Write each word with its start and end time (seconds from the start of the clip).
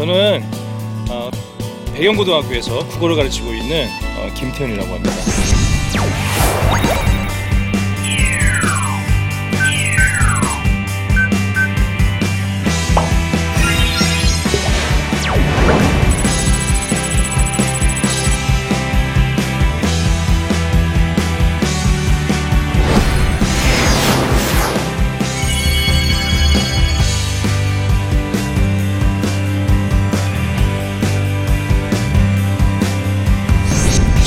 저는 0.00 0.42
어, 1.10 1.30
배경고등학교에서 1.94 2.88
국어를 2.88 3.16
가르치고 3.16 3.52
있는 3.52 3.86
어, 4.16 4.32
김태현이라고 4.34 4.94
합니다. 4.94 5.39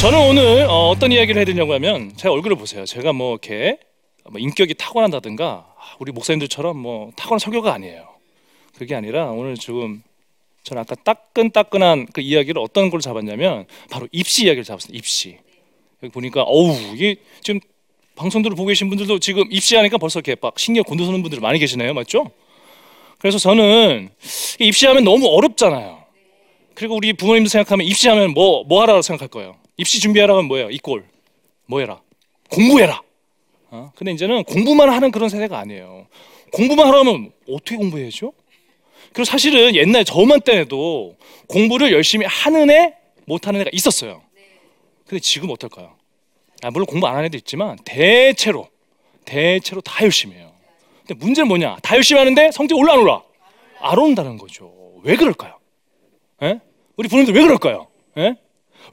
저는 0.03 0.19
오늘 0.19 0.67
어, 0.69 0.93
떤 0.99 1.13
이야기를 1.13 1.39
해드리려고 1.39 1.73
하면 1.75 2.11
제 2.17 2.27
얼굴을 2.27 2.57
보세요. 2.57 2.83
제가 2.83 3.13
뭐 3.13 3.31
이렇게 3.31 3.77
뭐 4.29 4.37
인격이 4.37 4.73
타고난다든가 4.73 5.45
아, 5.45 5.95
우리 5.97 6.11
목사님들처럼 6.11 6.77
뭐 6.77 7.13
타고난 7.15 7.39
설교가 7.39 7.73
아니에요. 7.73 8.09
그게 8.77 8.95
아니라 8.95 9.27
오늘 9.31 9.55
지금 9.55 10.03
저는 10.63 10.81
아까 10.81 10.95
따끈따끈한 10.95 12.07
그 12.11 12.19
이야기를 12.19 12.61
어떤 12.61 12.89
걸 12.89 12.99
잡았냐면 12.99 13.65
바로 13.89 14.09
입시 14.11 14.43
이야기를 14.43 14.65
잡았어요. 14.65 14.93
입시. 14.93 15.37
여기 16.03 16.11
보니까 16.11 16.43
어우 16.43 16.75
이게 16.93 17.15
지금 17.41 17.61
방송들을 18.17 18.57
보고 18.57 18.67
계신 18.67 18.89
분들도 18.89 19.19
지금 19.19 19.45
입시하니까 19.49 19.97
벌써 19.97 20.19
이렇게 20.19 20.35
막 20.41 20.59
신경 20.59 20.83
곤두서는 20.83 21.21
분들이 21.21 21.39
많이 21.39 21.59
계시네요. 21.59 21.93
맞죠? 21.93 22.29
그래서 23.19 23.37
저는 23.37 24.09
입시하면 24.59 25.05
너무 25.05 25.27
어렵잖아요. 25.27 26.03
그리고 26.73 26.97
우리 26.97 27.13
부모님들 27.13 27.49
생각하면 27.49 27.87
입시하면 27.87 28.33
뭐, 28.33 28.65
뭐 28.65 28.81
하라고 28.81 29.01
생각할 29.01 29.29
거예요? 29.29 29.62
입시 29.83 29.99
준비하라 29.99 30.35
면 30.35 30.45
뭐예요? 30.45 30.69
이꼴 30.69 31.05
뭐 31.65 31.81
해라? 31.81 32.01
공부해라. 32.49 33.01
어? 33.69 33.91
근데 33.95 34.11
이제는 34.13 34.45
공부만 34.45 34.89
하는 34.89 35.11
그런 35.11 35.27
세대가 35.27 35.59
아니에요. 35.59 36.07
공부만 36.53 36.87
하려면 36.87 37.31
어떻게 37.49 37.75
공부해야죠? 37.75 38.31
그리고 39.11 39.25
사실은 39.25 39.75
옛날 39.75 40.05
저만 40.05 40.41
때에도 40.41 41.17
공부를 41.47 41.91
열심히 41.91 42.25
하는 42.25 42.69
애, 42.69 42.95
못하는 43.25 43.59
애가 43.61 43.71
있었어요. 43.73 44.21
근데 45.05 45.19
지금 45.19 45.49
어떨까요? 45.49 45.95
아, 46.61 46.71
물론 46.71 46.85
공부 46.85 47.07
안 47.07 47.15
하는 47.15 47.25
애도 47.25 47.37
있지만 47.37 47.77
대체로 47.83 48.69
대체로 49.25 49.81
다 49.81 50.03
열심히 50.03 50.35
해요. 50.37 50.53
근데 51.05 51.15
문제는 51.15 51.49
뭐냐? 51.49 51.77
다 51.83 51.95
열심히 51.95 52.19
하는데 52.19 52.51
성적 52.51 52.77
올라 52.77 52.93
안 52.93 52.99
올라? 52.99 53.21
안 53.81 53.99
온다는 53.99 54.37
거죠. 54.37 54.71
왜 55.03 55.17
그럴까요? 55.17 55.57
에? 56.41 56.47
예? 56.47 56.59
우리 56.95 57.09
부모님들 57.09 57.35
왜 57.35 57.41
그럴까요? 57.41 57.87
에? 58.17 58.35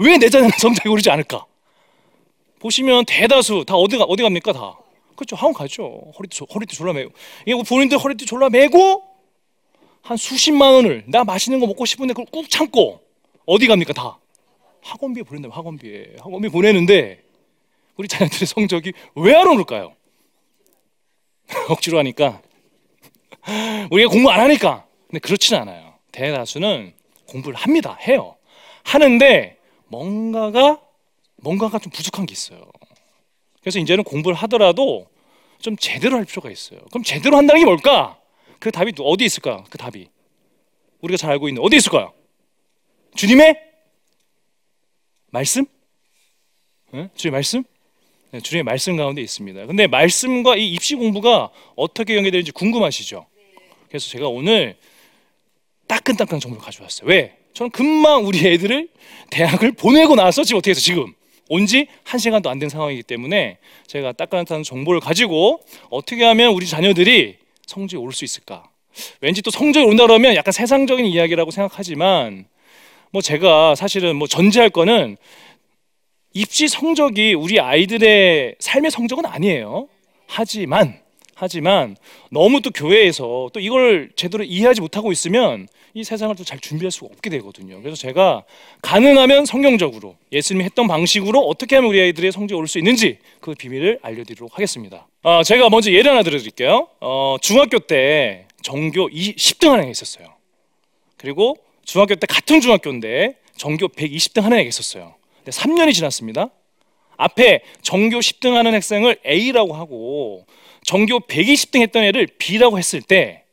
예? 0.00 0.04
왜내 0.04 0.28
자녀는 0.28 0.50
성적이 0.58 0.88
오르지 0.88 1.10
않을까? 1.10 1.44
보시면 2.58 3.04
대다수 3.06 3.64
다 3.66 3.74
어디 3.74 3.96
가 3.96 4.04
어디 4.04 4.22
갑니까 4.22 4.52
다? 4.52 4.78
그렇죠 5.16 5.36
학원 5.36 5.52
가죠. 5.52 6.12
허리띠 6.18 6.44
허리띠 6.52 6.76
졸라 6.76 6.92
매고 6.92 7.10
이게 7.46 7.62
본인들 7.62 7.98
허리띠 7.98 8.26
졸라 8.26 8.48
매고 8.48 9.04
한 10.02 10.16
수십만 10.16 10.72
원을 10.72 11.04
나 11.06 11.24
맛있는 11.24 11.60
거 11.60 11.66
먹고 11.66 11.84
싶은데 11.84 12.14
그걸 12.14 12.26
꾹 12.32 12.48
참고 12.48 13.00
어디 13.46 13.66
갑니까 13.66 13.92
다? 13.92 14.18
학원비에 14.82 15.22
보낸다 15.24 15.48
학원비에 15.54 16.16
학원비 16.18 16.48
보내는데 16.48 17.22
우리 17.96 18.08
자녀들의 18.08 18.46
성적이 18.46 18.92
왜 19.14 19.34
안 19.34 19.46
오를까요? 19.48 19.94
억지로 21.68 21.98
하니까 21.98 22.40
우리가 23.90 24.08
공부 24.10 24.30
안 24.30 24.40
하니까 24.40 24.86
근데 25.08 25.18
그렇지는 25.18 25.60
않아요. 25.62 25.94
대다수는 26.12 26.94
공부를 27.26 27.56
합니다. 27.56 27.98
해요. 28.02 28.36
하는데 28.84 29.56
뭔가가 29.90 30.80
뭔가가 31.36 31.78
좀 31.78 31.90
부족한 31.92 32.26
게 32.26 32.32
있어요. 32.32 32.64
그래서 33.60 33.78
이제는 33.78 34.04
공부를 34.04 34.36
하더라도 34.36 35.08
좀 35.58 35.76
제대로 35.76 36.16
할 36.16 36.24
필요가 36.24 36.50
있어요. 36.50 36.80
그럼 36.90 37.02
제대로 37.02 37.36
한다는 37.36 37.60
게 37.60 37.64
뭘까? 37.66 38.18
그 38.58 38.70
답이 38.70 38.92
어디 39.00 39.24
있을까? 39.24 39.64
그 39.68 39.78
답이 39.78 40.08
우리가 41.00 41.16
잘 41.16 41.32
알고 41.32 41.48
있는 41.48 41.62
어디 41.62 41.76
있을까요? 41.76 42.12
주님의 43.16 43.60
말씀? 45.30 45.66
네? 46.92 47.10
주님의 47.14 47.36
말씀? 47.36 47.64
네, 48.30 48.40
주님의 48.40 48.62
말씀 48.62 48.96
가운데 48.96 49.20
있습니다. 49.22 49.66
근데 49.66 49.86
말씀과 49.88 50.56
이 50.56 50.72
입시 50.72 50.94
공부가 50.94 51.50
어떻게 51.74 52.16
연계되는지 52.16 52.52
궁금하시죠? 52.52 53.26
그래서 53.88 54.08
제가 54.08 54.28
오늘 54.28 54.78
따끈따끈한 55.88 56.38
정보를 56.38 56.64
가져왔어요. 56.64 57.08
왜? 57.08 57.39
저는 57.54 57.70
금방 57.70 58.26
우리 58.26 58.46
애들을 58.46 58.88
대학을 59.30 59.72
보내고 59.72 60.14
나서 60.14 60.42
지금 60.44 60.58
어떻게 60.58 60.70
해서 60.70 60.80
지금 60.80 61.12
온 61.48 61.66
지 61.66 61.86
한 62.04 62.18
시간도 62.18 62.48
안 62.48 62.58
된 62.60 62.68
상황이기 62.68 63.02
때문에 63.02 63.58
제가 63.86 64.12
따끈따끈한 64.12 64.62
정보를 64.62 65.00
가지고 65.00 65.60
어떻게 65.90 66.24
하면 66.24 66.52
우리 66.52 66.66
자녀들이 66.66 67.36
성적이 67.66 68.00
오를 68.02 68.12
수 68.12 68.24
있을까? 68.24 68.68
왠지 69.20 69.42
또 69.42 69.50
성적이 69.50 69.86
온다 69.86 70.06
그러면 70.06 70.34
약간 70.36 70.52
세상적인 70.52 71.06
이야기라고 71.06 71.50
생각하지만 71.50 72.46
뭐 73.10 73.20
제가 73.20 73.74
사실은 73.74 74.14
뭐 74.16 74.28
전제할 74.28 74.70
거는 74.70 75.16
입시 76.32 76.68
성적이 76.68 77.34
우리 77.34 77.58
아이들의 77.58 78.54
삶의 78.60 78.90
성적은 78.92 79.26
아니에요. 79.26 79.88
하지만 80.26 81.00
하지만 81.34 81.96
너무 82.30 82.60
또 82.60 82.70
교회에서 82.70 83.50
또 83.52 83.58
이걸 83.58 84.10
제대로 84.14 84.44
이해하지 84.44 84.80
못하고 84.80 85.10
있으면 85.10 85.66
이 85.94 86.04
세상을 86.04 86.34
또 86.36 86.44
잘 86.44 86.58
준비할 86.60 86.90
수가 86.90 87.08
없게 87.12 87.30
되거든요. 87.30 87.80
그래서 87.82 87.96
제가 87.96 88.44
가능하면 88.82 89.44
성경적으로 89.44 90.16
예수님이 90.32 90.64
했던 90.64 90.86
방식으로 90.88 91.40
어떻게 91.40 91.76
하면 91.76 91.90
우리 91.90 92.00
아이들의 92.00 92.32
성적이 92.32 92.58
올 92.58 92.66
수 92.66 92.78
있는지 92.78 93.18
그 93.40 93.54
비밀을 93.54 93.98
알려드리도록 94.02 94.54
하겠습니다. 94.54 95.06
어, 95.22 95.42
제가 95.42 95.68
먼저 95.70 95.90
예를 95.92 96.10
하나 96.12 96.22
들어드릴게요. 96.22 96.88
어, 97.00 97.36
중학교 97.40 97.78
때 97.80 98.46
전교 98.62 99.08
10등 99.10 99.68
하는 99.70 99.82
애가 99.84 99.90
있었어요. 99.90 100.26
그리고 101.16 101.56
중학교 101.84 102.14
때 102.14 102.26
같은 102.26 102.60
중학교인데 102.60 103.36
전교 103.56 103.88
120등 103.88 104.42
하는 104.42 104.58
애가 104.58 104.68
있었어요. 104.68 105.14
3년이 105.46 105.92
지났습니다. 105.94 106.50
앞에 107.16 107.62
전교 107.82 108.18
10등 108.18 108.52
하는 108.54 108.72
학생을 108.74 109.18
A라고 109.26 109.74
하고 109.74 110.46
전교 110.84 111.20
120등 111.20 111.82
했던 111.82 112.04
애를 112.04 112.26
B라고 112.38 112.78
했을 112.78 113.02
때 113.02 113.44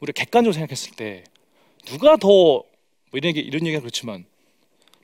우리가 0.00 0.22
객관적으로 0.24 0.52
생각했을 0.52 0.92
때 0.96 1.24
누가 1.86 2.16
더 2.16 2.64
뭐 3.12 3.18
이런 3.18 3.30
얘기 3.30 3.40
이런 3.40 3.66
얘기가 3.66 3.80
그렇지만 3.80 4.24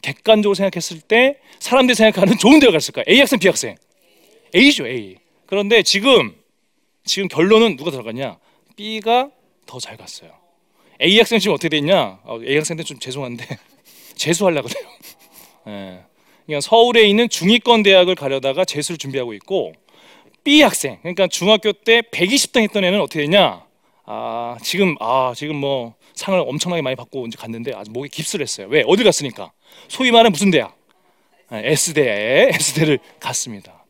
객관적으로 0.00 0.55
생각했을 0.55 1.00
때 1.00 1.38
사람들이 1.58 1.96
생각하는 1.96 2.38
좋은 2.38 2.61
대학 2.61 2.70
갔을까? 2.73 3.02
A 3.08 3.19
학생, 3.19 3.38
B 3.40 3.49
학생. 3.49 3.75
A죠, 4.55 4.87
A. 4.87 5.17
그런데 5.46 5.82
지금 5.82 6.32
지금 7.05 7.26
결론은 7.28 7.76
누가 7.76 7.90
들어갔냐? 7.90 8.38
B가 8.76 9.31
더 9.67 9.81
잘 9.81 9.96
갔어요. 9.96 10.31
A 11.02 11.19
학생 11.19 11.40
지금 11.40 11.55
어떻게 11.55 11.69
됐냐? 11.69 12.20
어, 12.23 12.38
A 12.46 12.56
학생들 12.56 12.84
좀 12.84 13.00
죄송한데 13.00 13.44
재수하려고 14.14 14.69
그래요. 14.69 14.87
예. 15.67 16.05
그러니까 16.46 16.61
서울에 16.61 17.08
있는 17.08 17.29
중위권 17.29 17.82
대학을 17.82 18.14
가려다가 18.14 18.64
재수를 18.64 18.99
준비하고 18.99 19.34
있고 19.34 19.72
B 20.44 20.62
학생, 20.62 20.99
그러니까 21.02 21.26
중학교 21.26 21.72
때 21.72 22.02
120등 22.02 22.62
했던 22.62 22.84
애는 22.84 23.00
어떻게 23.00 23.22
되냐? 23.22 23.67
아 24.05 24.56
지금 24.62 24.94
아 25.00 25.32
지금 25.34 25.56
뭐 25.56 25.95
상을 26.16 26.38
엄청나게 26.40 26.82
많이 26.82 26.96
받고 26.96 27.26
이제 27.26 27.36
갔는데 27.38 27.72
아주 27.74 27.90
목에 27.92 28.08
깁스를 28.08 28.42
했어요. 28.42 28.66
왜? 28.68 28.82
어디 28.86 29.04
갔으니까? 29.04 29.52
소위 29.88 30.10
말하는 30.10 30.32
무슨 30.32 30.50
대학? 30.50 30.76
아, 31.48 31.58
S대에 31.58 32.48
S대를 32.54 32.98
갔습니다. 33.20 33.84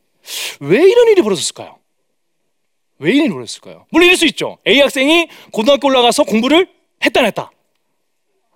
왜 0.60 0.76
이런 0.84 1.08
일이 1.08 1.22
벌어졌을까요? 1.22 1.78
왜 2.98 3.12
이런 3.12 3.26
일이 3.26 3.32
벌어졌을까요? 3.32 3.86
물론 3.90 4.06
이럴 4.06 4.16
수 4.16 4.26
있죠. 4.26 4.58
A 4.66 4.80
학생이 4.80 5.28
고등학교 5.52 5.86
올라가서 5.88 6.24
공부를 6.24 6.68
했다 7.04 7.20
안 7.20 7.26
했다? 7.26 7.50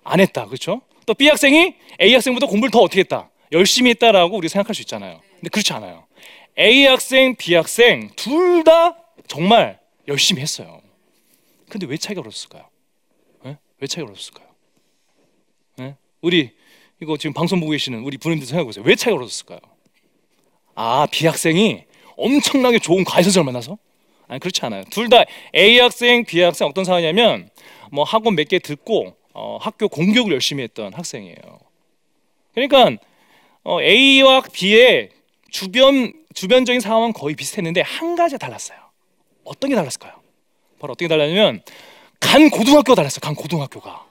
안 0.03 0.19
했다. 0.19 0.45
그렇죠? 0.45 0.81
또 1.05 1.13
B 1.13 1.27
학생이 1.29 1.73
A 2.01 2.13
학생보다 2.13 2.47
공부를 2.47 2.71
더 2.71 2.79
어떻게 2.79 2.99
했다? 2.99 3.29
열심히 3.53 3.91
했다라고 3.91 4.35
우리 4.37 4.49
생각할 4.49 4.75
수 4.75 4.81
있잖아요. 4.81 5.21
근데 5.35 5.49
그렇지 5.49 5.71
않아요. 5.73 6.05
A 6.59 6.85
학생, 6.85 7.35
B 7.35 7.55
학생 7.55 8.09
둘 8.15 8.63
다 8.63 8.97
정말 9.27 9.79
열심히 10.07 10.41
했어요. 10.41 10.81
근데 11.69 11.87
왜 11.87 11.95
차이가 11.97 12.21
벌어졌을까요? 12.21 12.67
네? 13.81 13.85
왜 13.85 13.87
차이가 13.87 14.05
벌어졌을까요? 14.07 14.47
네? 15.77 15.95
우리 16.21 16.51
이거 17.01 17.17
지금 17.17 17.33
방송 17.33 17.59
보고 17.59 17.71
계시는 17.71 17.99
우리 18.03 18.17
부모님들 18.17 18.47
생각해 18.47 18.65
보세요. 18.65 18.83
왜 18.85 18.95
차이가 18.95 19.17
벌어졌을까요? 19.17 19.59
아, 20.75 21.07
B 21.11 21.25
학생이 21.25 21.83
엄청나게 22.15 22.79
좋은 22.79 23.03
과외선생을 23.03 23.45
만나서? 23.45 23.77
아니 24.27 24.39
그렇지 24.39 24.63
않아요. 24.65 24.83
둘 24.91 25.09
다 25.09 25.25
A 25.55 25.79
학생, 25.79 26.23
B 26.25 26.39
학생 26.41 26.67
어떤 26.67 26.85
상황이냐면 26.85 27.49
뭐 27.91 28.03
학원 28.03 28.35
몇 28.35 28.47
개 28.47 28.59
듣고 28.59 29.15
어, 29.33 29.57
학교 29.59 29.89
공격을 29.89 30.31
열심히 30.31 30.63
했던 30.63 30.93
학생이에요. 30.93 31.59
그러니까 32.53 32.91
어, 33.63 33.81
A와 33.81 34.41
B의 34.53 35.09
주변 35.49 36.13
주변적인 36.33 36.79
상황은 36.79 37.11
거의 37.13 37.35
비슷했는데 37.35 37.81
한 37.81 38.15
가지가 38.15 38.37
달랐어요. 38.37 38.77
어떤 39.43 39.69
게 39.69 39.75
달랐을까요? 39.75 40.13
바로 40.79 40.93
어떻게 40.93 41.07
달랐냐면 41.09 41.61
간 42.21 42.49
고등학교가 42.49 42.95
달랐어요. 42.95 43.19
간 43.19 43.35
고등학교가 43.35 44.05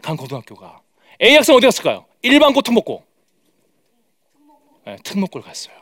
간 0.00 0.16
고등학교가 0.16 0.80
A 1.22 1.34
학생 1.34 1.54
어디 1.54 1.66
갔을까요? 1.66 2.06
일반고 2.22 2.62
특목고. 2.62 3.04
네, 4.86 4.96
특목고를 5.02 5.44
갔어요. 5.44 5.74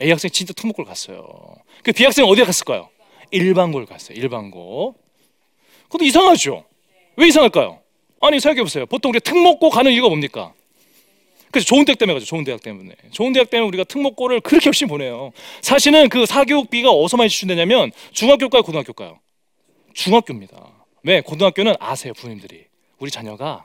A 0.00 0.08
학생 0.10 0.30
진짜 0.30 0.54
특목고를 0.54 0.88
갔어요. 0.88 1.28
그 1.82 1.92
B 1.92 2.04
학생 2.04 2.24
어디 2.24 2.42
갔을까요? 2.42 2.88
일반고를 3.30 3.86
갔어요. 3.86 4.16
일반고. 4.16 4.94
그것도 5.84 6.04
이상하죠. 6.04 6.64
왜 7.16 7.28
이상할까요? 7.28 7.80
아니 8.20 8.38
생각해 8.40 8.62
보세요. 8.62 8.86
보통 8.86 9.10
우리가 9.10 9.22
특목고 9.28 9.70
가는 9.70 9.92
이유가 9.92 10.08
뭡니까? 10.08 10.54
그래서 11.50 11.66
좋은 11.66 11.84
대학 11.84 11.98
때문에 11.98 12.14
가죠. 12.14 12.26
좋은 12.26 12.44
대학 12.44 12.62
때문에. 12.62 12.94
좋은 13.10 13.32
대학 13.32 13.50
때문에 13.50 13.66
우리가 13.68 13.84
특목고를 13.84 14.40
그렇게 14.40 14.66
열심히 14.66 14.88
보내요. 14.88 15.32
사실은 15.60 16.08
그 16.08 16.24
사교육비가 16.24 16.90
어디서 16.90 17.16
많이 17.16 17.28
지출되냐면 17.28 17.90
중학교일까요, 18.12 18.62
고등학교일까요? 18.62 19.18
중학교입니다. 19.94 20.79
왜? 21.02 21.20
고등학교는 21.20 21.74
아세요, 21.80 22.12
부모님들이. 22.14 22.66
우리 22.98 23.10
자녀가 23.10 23.64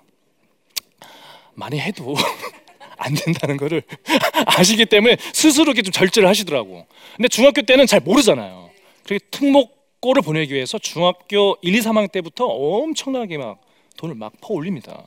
많이 1.54 1.80
해도 1.80 2.16
안 2.98 3.14
된다는 3.14 3.58
거를 3.58 3.84
아시기 4.48 4.86
때문에 4.86 5.18
스스로 5.34 5.66
이렇게 5.66 5.82
좀 5.82 5.92
절제를 5.92 6.28
하시더라고. 6.30 6.86
근데 7.16 7.28
중학교 7.28 7.62
때는 7.62 7.86
잘 7.88 8.00
모르잖아요. 8.00 8.70
그렇게 9.04 9.26
특목고를 9.32 10.22
보내기 10.22 10.54
위해서 10.54 10.78
중학교 10.80 11.58
1, 11.62 11.76
2, 11.76 11.80
3학년 11.80 12.12
때부터 12.12 12.46
엄청나게 12.46 13.38
막 13.38 13.60
돈을 13.98 14.16
막 14.16 14.34
퍼올립니다. 14.42 15.06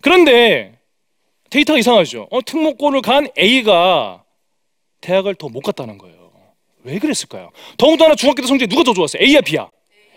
그런데 0.00 0.78
데이터가 1.50 1.78
이상하죠. 1.78 2.28
어, 2.30 2.40
특목고를 2.42 3.02
간 3.02 3.28
A가 3.38 4.24
대학을 5.00 5.34
더 5.34 5.48
못 5.48 5.60
갔다는 5.60 5.98
거예요. 5.98 6.30
왜 6.84 6.98
그랬을까요? 6.98 7.50
더군다나 7.76 8.14
중학교 8.14 8.40
때 8.42 8.48
성적이 8.48 8.68
누가 8.70 8.82
더 8.82 8.94
좋았어요? 8.94 9.22
A야 9.22 9.40
B야? 9.42 9.68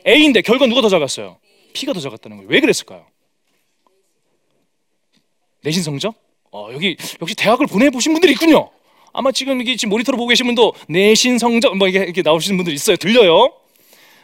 A인데 0.07 0.41
결과 0.41 0.67
누가 0.67 0.81
더잘 0.81 1.00
갔어요? 1.00 1.38
B가 1.73 1.94
더잘 1.94 2.11
갔다는 2.11 2.38
거예요. 2.38 2.50
왜 2.50 2.59
그랬을까요? 2.59 3.05
내신 5.61 5.81
성적? 5.83 6.15
어, 6.51 6.69
여기 6.73 6.97
역시 7.21 7.35
대학을 7.35 7.67
보내보신 7.67 8.13
분들이 8.13 8.33
있군요. 8.33 8.69
아마 9.13 9.31
지금 9.31 9.61
이게 9.61 9.75
지금 9.75 9.91
모니터로 9.91 10.17
보고 10.17 10.27
계신 10.27 10.45
분도 10.45 10.73
내신 10.89 11.38
성적 11.38 11.75
뭐 11.77 11.88
이게 11.88 12.00
이렇게 12.00 12.21
나오시는 12.21 12.57
분들 12.57 12.73
있어요. 12.73 12.97
들려요? 12.97 13.53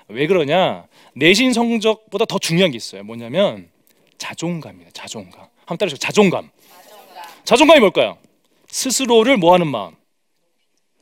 왜 0.09 0.27
그러냐? 0.27 0.87
내신 1.15 1.53
성적보다 1.53 2.25
더 2.25 2.39
중요한 2.39 2.71
게 2.71 2.77
있어요. 2.77 3.03
뭐냐면 3.03 3.69
자존감이에요. 4.17 4.89
자존감. 4.91 5.41
한번 5.59 5.77
따라서 5.77 5.95
자존감. 5.95 6.49
자존감이 7.45 7.79
뭘까요? 7.79 8.17
스스로를 8.67 9.37
뭐하는 9.37 9.67
마음? 9.67 9.95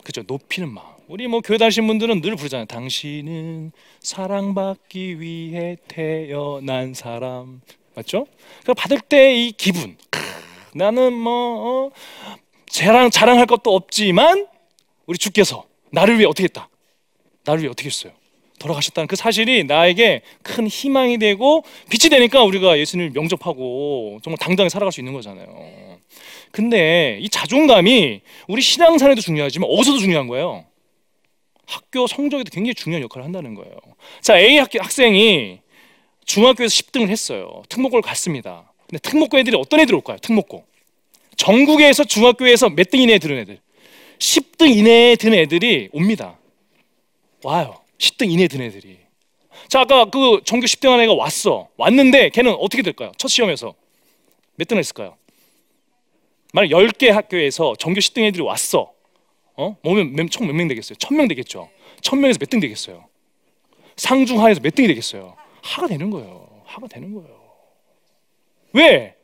그죠? 0.03 0.23
높이는 0.25 0.69
마음. 0.71 0.96
우리 1.07 1.27
뭐 1.27 1.39
교회 1.39 1.57
다니신 1.57 1.87
분들은 1.87 2.21
늘 2.21 2.35
부르잖아요. 2.35 2.65
당신은 2.65 3.71
사랑받기 4.01 5.21
위해 5.21 5.77
태어난 5.87 6.93
사람. 6.93 7.61
맞죠? 7.95 8.27
그 8.65 8.73
받을 8.73 8.99
때 8.99 9.33
이 9.33 9.53
기분. 9.55 9.95
크, 10.09 10.19
나는 10.75 11.13
뭐 11.13 11.91
어, 11.91 11.91
자랑 12.69 13.09
자랑할 13.09 13.45
것도 13.45 13.73
없지만 13.73 14.47
우리 15.05 15.17
주께서 15.17 15.65
나를 15.91 16.17
위해 16.17 16.25
어떻게 16.27 16.43
했다. 16.43 16.67
나를 17.45 17.61
위해 17.61 17.71
어떻게 17.71 17.87
했어요? 17.87 18.11
돌아가셨다는 18.59 19.07
그 19.07 19.15
사실이 19.15 19.63
나에게 19.63 20.23
큰 20.41 20.67
희망이 20.67 21.19
되고 21.19 21.63
빛이 21.89 22.09
되니까 22.09 22.43
우리가 22.43 22.77
예수님을 22.79 23.11
명접하고 23.11 24.19
정말 24.23 24.37
당당히 24.39 24.69
살아갈 24.69 24.91
수 24.91 24.99
있는 24.99 25.13
거잖아요. 25.13 25.47
근데 26.51 27.17
이 27.21 27.29
자존감이 27.29 28.21
우리 28.47 28.61
신앙산에도 28.61 29.21
중요하지만 29.21 29.69
어디서도 29.71 29.99
중요한 29.99 30.27
거예요. 30.27 30.65
학교 31.67 32.07
성적에도 32.07 32.49
굉장히 32.49 32.73
중요한 32.73 33.03
역할을 33.03 33.25
한다는 33.25 33.53
거예요. 33.53 33.75
자, 34.21 34.39
A 34.39 34.57
학, 34.57 34.69
학생이 34.73 35.59
중학교에서 36.25 36.71
10등을 36.73 37.09
했어요. 37.09 37.61
특목고를 37.69 38.01
갔습니다. 38.01 38.71
근데 38.89 38.99
특목고 38.99 39.37
애들이 39.37 39.55
어떤 39.57 39.81
애들 39.81 39.93
올까요? 39.95 40.17
특목고. 40.17 40.65
전국에서 41.35 42.03
중학교에서 42.05 42.69
몇 42.69 42.89
등 42.89 43.01
이내에 43.01 43.19
드는 43.19 43.37
애들. 43.39 43.59
10등 44.17 44.75
이내에 44.75 45.15
드는 45.17 45.37
애들이 45.37 45.89
옵니다. 45.91 46.39
와요. 47.43 47.81
10등 47.99 48.31
이내에 48.31 48.47
드는 48.47 48.65
애들이. 48.67 48.97
자, 49.67 49.81
아까 49.81 50.05
그 50.05 50.41
전교 50.45 50.65
10등 50.65 50.89
한 50.89 51.01
애가 51.01 51.13
왔어. 51.13 51.67
왔는데 51.77 52.29
걔는 52.29 52.53
어떻게 52.59 52.81
될까요? 52.81 53.11
첫 53.17 53.27
시험에서. 53.27 53.75
몇 54.55 54.67
등을 54.67 54.79
했을까요? 54.79 55.17
만약 56.53 56.69
10개 56.69 57.09
학교에서 57.09 57.75
전교 57.77 57.99
10등 57.99 58.23
애들이 58.23 58.41
왔어. 58.41 58.93
어? 59.57 59.75
뭐면 59.83 60.29
총 60.29 60.47
몇 60.47 60.53
명 60.55 60.67
되겠어요? 60.67 60.97
1000명 60.97 61.27
되겠죠. 61.29 61.69
1000명에서 62.01 62.39
몇 62.39 62.49
등 62.49 62.59
되겠어요? 62.59 63.05
상중하에서 63.95 64.61
몇 64.61 64.75
등이 64.75 64.87
되겠어요? 64.87 65.35
하가 65.63 65.87
되는 65.87 66.09
거예요. 66.11 66.47
하가 66.65 66.87
되는 66.87 67.13
거예요. 67.13 67.35
왜? 68.73 69.15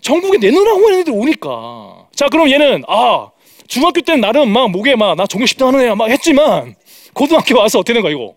전국에 0.00 0.38
내놓으라고 0.38 0.86
하는 0.86 1.00
애들 1.00 1.12
오니까. 1.12 2.08
자, 2.14 2.28
그럼 2.28 2.48
얘는 2.50 2.84
아 2.86 3.30
중학교 3.66 4.00
때는 4.00 4.20
나름 4.20 4.48
막 4.50 4.70
목에 4.70 4.94
막 4.94 5.13
나 5.13 5.26
전교 5.26 5.44
10등 5.46 5.66
하는 5.66 5.80
애야 5.80 5.94
막 5.96 6.08
했지만 6.08 6.76
고등학교 7.12 7.58
와서 7.58 7.80
어떻게 7.80 7.94
된 7.94 8.02
거야 8.02 8.12
이거? 8.12 8.36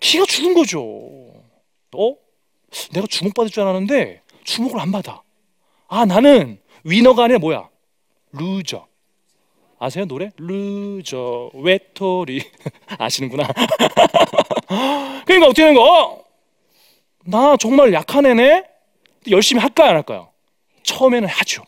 기가 0.00 0.24
죽은 0.26 0.54
거죠. 0.54 0.80
어? 1.94 2.14
내가 2.92 3.06
주목받을 3.08 3.50
줄 3.50 3.62
알았는데 3.64 4.22
주목을 4.44 4.78
안 4.80 4.92
받아. 4.92 5.22
아 5.88 6.04
나는 6.06 6.58
winner가 6.84 7.24
아니라 7.24 7.38
뭐야? 7.40 7.68
Loser. 8.32 8.86
아세요 9.82 10.04
노래? 10.04 10.30
Loser 10.36 11.50
외톨이 11.54 12.40
아시는구나. 12.98 13.48
그러니까 15.26 15.46
어떻게 15.48 15.62
되는 15.62 15.74
거? 15.74 15.82
어? 15.82 16.24
나 17.24 17.56
정말 17.56 17.92
약한 17.92 18.24
애네. 18.24 18.62
열심히 19.28 19.60
할까요 19.60 19.88
안 19.90 19.96
할까요? 19.96 20.28
처음에는 20.84 21.26
하죠. 21.28 21.64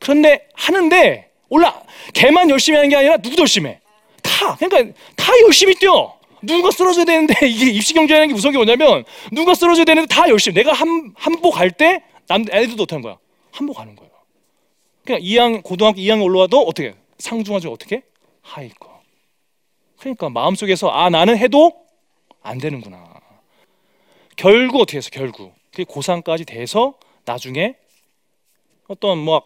그런데 0.00 0.48
하는데 0.54 1.30
올라 1.50 1.82
걔만 2.14 2.48
열심히 2.48 2.76
하는 2.76 2.88
게 2.88 2.96
아니라 2.96 3.18
누구도 3.18 3.42
열심히 3.42 3.68
해. 3.68 3.80
다 4.22 4.56
그러니까 4.56 4.94
다 5.14 5.30
열심히 5.44 5.74
뛰어. 5.74 6.16
누가 6.40 6.70
쓰러져야 6.70 7.04
되는데 7.04 7.34
이게 7.46 7.70
입시 7.70 7.92
경제라는 7.92 8.28
게 8.28 8.32
무서운 8.32 8.52
게 8.52 8.56
뭐냐면 8.56 9.04
누가 9.30 9.54
쓰러져야 9.54 9.84
되는데 9.84 10.06
다 10.06 10.26
열심히. 10.30 10.54
내가 10.54 10.72
한 10.72 11.12
한복 11.14 11.52
갈때남 11.52 12.46
애들도 12.50 12.76
못하는 12.76 13.02
거야. 13.02 13.18
한복 13.52 13.76
가는 13.76 13.94
거야. 13.94 14.08
그냥 15.04 15.20
2학 15.20 15.62
고등학교 15.62 15.98
2학년 16.00 16.24
올라와도 16.24 16.60
어떻게 16.62 16.94
상중하죠 17.18 17.72
어떻게 17.72 18.02
하이거. 18.42 19.00
그러니까 19.98 20.30
마음속에서 20.30 20.88
아 20.88 21.10
나는 21.10 21.36
해도 21.36 21.72
안 22.42 22.58
되는구나. 22.58 23.04
결국 24.36 24.82
어떻게 24.82 24.98
해서 24.98 25.10
결국 25.10 25.54
그게 25.70 25.84
고3까지 25.84 26.46
돼서 26.46 26.94
나중에 27.24 27.74
어떤 28.88 29.18
뭐 29.18 29.42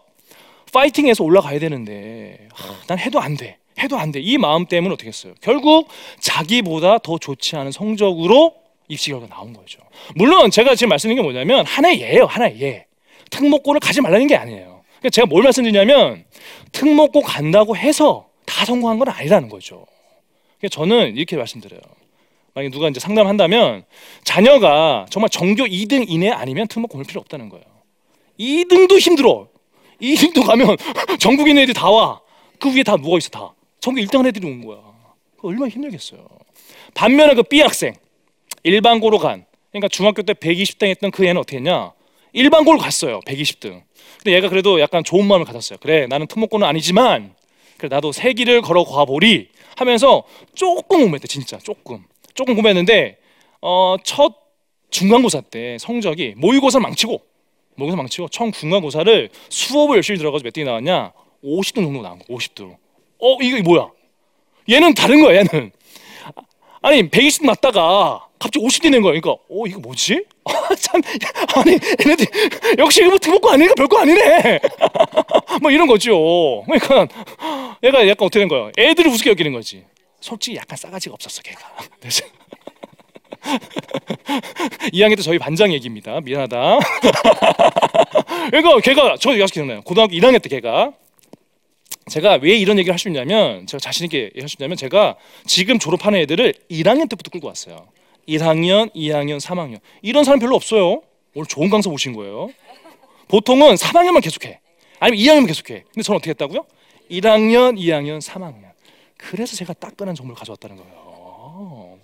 파이팅해서 0.73 1.23
올라가야 1.23 1.59
되는데 1.59 2.47
하, 2.53 2.73
난 2.87 2.99
해도 2.99 3.19
안 3.19 3.35
돼. 3.35 3.57
해도 3.79 3.97
안 3.97 4.11
돼. 4.11 4.19
이 4.19 4.37
마음 4.37 4.65
때문에 4.65 4.93
어떻게 4.93 5.07
했어요? 5.07 5.33
결국 5.41 5.87
자기보다 6.19 6.99
더 6.99 7.17
좋지 7.17 7.55
않은 7.55 7.71
성적으로 7.71 8.55
입시 8.87 9.09
결과 9.09 9.27
나온 9.27 9.53
거죠. 9.53 9.79
물론 10.15 10.51
제가 10.51 10.75
지금 10.75 10.89
말씀드린 10.89 11.17
게 11.17 11.23
뭐냐면 11.23 11.65
하나의 11.65 12.01
예예요. 12.01 12.25
하나의 12.25 12.61
예. 12.61 12.85
특목고를 13.29 13.79
가지 13.79 14.01
말라는 14.01 14.27
게 14.27 14.35
아니에요. 14.35 14.70
그러니까 15.01 15.09
제가 15.09 15.25
뭘 15.25 15.43
말씀드리냐면 15.43 16.23
특목고 16.71 17.21
간다고 17.21 17.75
해서 17.75 18.29
다 18.45 18.65
성공한 18.65 18.99
건 18.99 19.09
아니라는 19.09 19.49
거죠. 19.49 19.85
그러니까 20.59 20.75
저는 20.75 21.17
이렇게 21.17 21.35
말씀드려요. 21.35 21.81
만약에 22.53 22.71
누가 22.71 22.87
이제 22.87 22.99
상담한다면 22.99 23.83
자녀가 24.23 25.07
정말 25.09 25.29
전교 25.29 25.65
2등 25.65 26.05
이내 26.07 26.29
아니면 26.29 26.67
특목고 26.67 26.99
올 26.99 27.03
필요 27.03 27.19
없다는 27.21 27.49
거예요. 27.49 27.65
2등도 28.39 28.99
힘들어. 28.99 29.47
2등도 30.01 30.45
가면 30.45 30.77
전국 31.19 31.47
있는 31.47 31.63
애들이 31.63 31.73
다 31.73 31.89
와. 31.89 32.21
그 32.59 32.73
위에 32.75 32.83
다 32.83 32.95
누워 32.95 33.17
있어 33.17 33.29
다. 33.29 33.53
전국 33.79 34.01
1등 34.01 34.17
한 34.17 34.27
애들이 34.27 34.45
온 34.45 34.63
거야. 34.63 34.77
그 35.37 35.47
얼마나 35.47 35.69
힘들겠어요. 35.69 36.27
반면에 36.93 37.33
그 37.33 37.41
B 37.41 37.61
학생 37.61 37.95
일반고로 38.63 39.17
간 39.17 39.45
그러니까 39.71 39.87
중학교 39.87 40.21
때 40.21 40.33
120등 40.33 40.87
했던 40.87 41.09
그 41.09 41.25
애는 41.25 41.39
어떻게 41.39 41.57
했냐? 41.57 41.93
일반고를 42.33 42.79
갔어요. 42.79 43.19
120등. 43.25 43.81
근데 44.17 44.35
얘가 44.35 44.49
그래도 44.49 44.79
약간 44.79 45.03
좋은 45.03 45.25
마음을 45.25 45.45
가졌어요. 45.45 45.79
그래 45.81 46.07
나는 46.07 46.27
특목고는 46.27 46.65
아니지만 46.67 47.33
그래 47.77 47.89
나도 47.89 48.11
새 48.11 48.33
길을 48.33 48.61
걸어 48.61 48.83
가 48.83 49.05
보리 49.05 49.49
하면서 49.75 50.23
조금 50.53 51.01
공부했대 51.01 51.27
진짜 51.27 51.57
조금 51.57 52.03
조금 52.33 52.53
공부했는데 52.53 53.17
어, 53.61 53.95
첫 54.03 54.35
중간고사 54.91 55.41
때 55.41 55.77
성적이 55.79 56.35
모의고사 56.37 56.79
망치고 56.79 57.21
모의고사 57.75 57.97
망치고 57.97 58.29
청 58.29 58.51
중간고사를 58.51 59.29
수업을 59.49 59.95
열심히 59.95 60.19
들어가서 60.19 60.43
몇 60.43 60.53
등이 60.53 60.65
나왔냐 60.65 61.13
50등 61.43 61.75
정도 61.75 62.01
나온 62.01 62.19
거 62.19 62.25
50등 62.25 62.75
어 63.19 63.37
이거 63.41 63.61
뭐야 63.63 63.89
얘는 64.69 64.93
다른 64.93 65.21
거야 65.21 65.37
얘는 65.37 65.71
아니 66.81 67.07
120등 67.09 67.45
맞다가 67.45 68.27
갑자기 68.39 68.65
50등 68.65 68.89
낸 68.89 69.01
거야. 69.01 69.11
그러니까 69.13 69.31
어 69.49 69.67
이거 69.67 69.79
뭐지? 69.79 70.25
아, 70.45 70.75
참. 70.75 70.99
아니 71.55 71.77
얘네들 72.03 72.25
역시 72.79 73.01
이거 73.01 73.11
뭐 73.11 73.19
특목고 73.19 73.51
아니니까 73.51 73.75
별거 73.75 73.99
아니네. 73.99 74.59
뭐 75.61 75.69
이런 75.69 75.85
거죠. 75.87 76.63
그러니까 76.65 77.07
얘가 77.83 78.07
약간 78.07 78.25
어떻게 78.25 78.39
된 78.39 78.47
거야? 78.47 78.71
애들을 78.77 79.11
우습게 79.11 79.29
여기는 79.31 79.53
거지. 79.53 79.83
솔직히 80.19 80.57
약간 80.57 80.75
싸가지가 80.77 81.13
없었어 81.13 81.41
걔가. 81.43 81.59
2학년 84.93 85.15
때 85.17 85.21
저희 85.23 85.37
반장 85.39 85.71
얘기입니다. 85.73 86.19
미안하다. 86.21 86.79
그러니까 88.49 88.79
걔가 88.81 89.15
저 89.19 89.31
기억나요. 89.31 89.81
고등학교 89.81 90.13
1학년 90.15 90.41
때 90.41 90.49
걔가 90.49 90.93
제가 92.09 92.39
왜 92.41 92.55
이런 92.57 92.77
얘기를 92.79 92.93
할 92.93 92.99
수 92.99 93.07
있냐면 93.09 93.65
제가 93.67 93.79
자신 93.79 94.05
있게 94.05 94.31
할 94.39 94.47
수 94.47 94.55
있냐면 94.59 94.77
제가 94.77 95.15
지금 95.45 95.79
졸업하는 95.79 96.19
애들을 96.21 96.53
1학년 96.69 97.09
때부터 97.09 97.29
끌고 97.31 97.47
왔어요. 97.47 97.87
1학년, 98.27 98.93
2학년, 98.93 99.39
3학년 99.39 99.79
이런 100.01 100.23
사람 100.23 100.39
별로 100.39 100.55
없어요. 100.55 101.01
오늘 101.33 101.47
좋은 101.47 101.69
강사 101.69 101.89
오신 101.89 102.13
거예요. 102.13 102.49
보통은 103.27 103.75
3학년만 103.75 104.21
계속해. 104.21 104.59
아니면 104.99 105.19
2학년만 105.23 105.47
계속해. 105.47 105.83
근데 105.93 106.01
저는 106.03 106.17
어떻게 106.17 106.31
했다고요? 106.31 106.65
1학년, 107.09 107.77
2학년, 107.77 108.21
3학년. 108.21 108.71
그래서 109.17 109.55
제가 109.55 109.73
따끈한 109.73 110.15
정보를 110.15 110.35
가져왔다는 110.37 110.75
거예요. 110.77 110.91
어? 110.95 111.99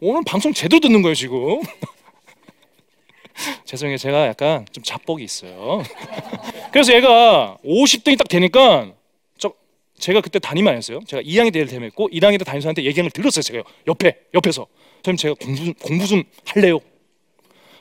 오늘 0.00 0.22
방송 0.26 0.52
제대로 0.52 0.80
듣는 0.80 1.02
거예요 1.02 1.14
지금. 1.14 1.60
죄송해요 3.64 3.98
제가 3.98 4.26
약간 4.28 4.66
좀 4.72 4.82
자뻑이 4.82 5.22
있어요. 5.22 5.82
그래서 6.72 6.94
얘가 6.94 7.58
50등이 7.64 8.16
딱 8.18 8.28
되니까 8.28 8.86
저 8.88 8.95
제가 9.98 10.20
그때 10.20 10.38
담임 10.38 10.68
안 10.68 10.76
했어요. 10.76 11.00
제가 11.06 11.22
2학년 11.22 11.52
때 11.52 11.58
얘를 11.60 11.70
대면했고 11.70 12.10
1학년 12.10 12.38
때 12.38 12.44
담임사한테 12.44 12.84
얘기한 12.84 13.04
걸 13.04 13.10
들었어요. 13.10 13.42
제가 13.42 13.62
옆에 13.86 14.16
옆에서 14.34 14.66
선생님 15.04 15.16
제가 15.16 15.34
공부 15.34 15.74
공부 15.82 16.06
좀 16.06 16.22
할래요. 16.44 16.80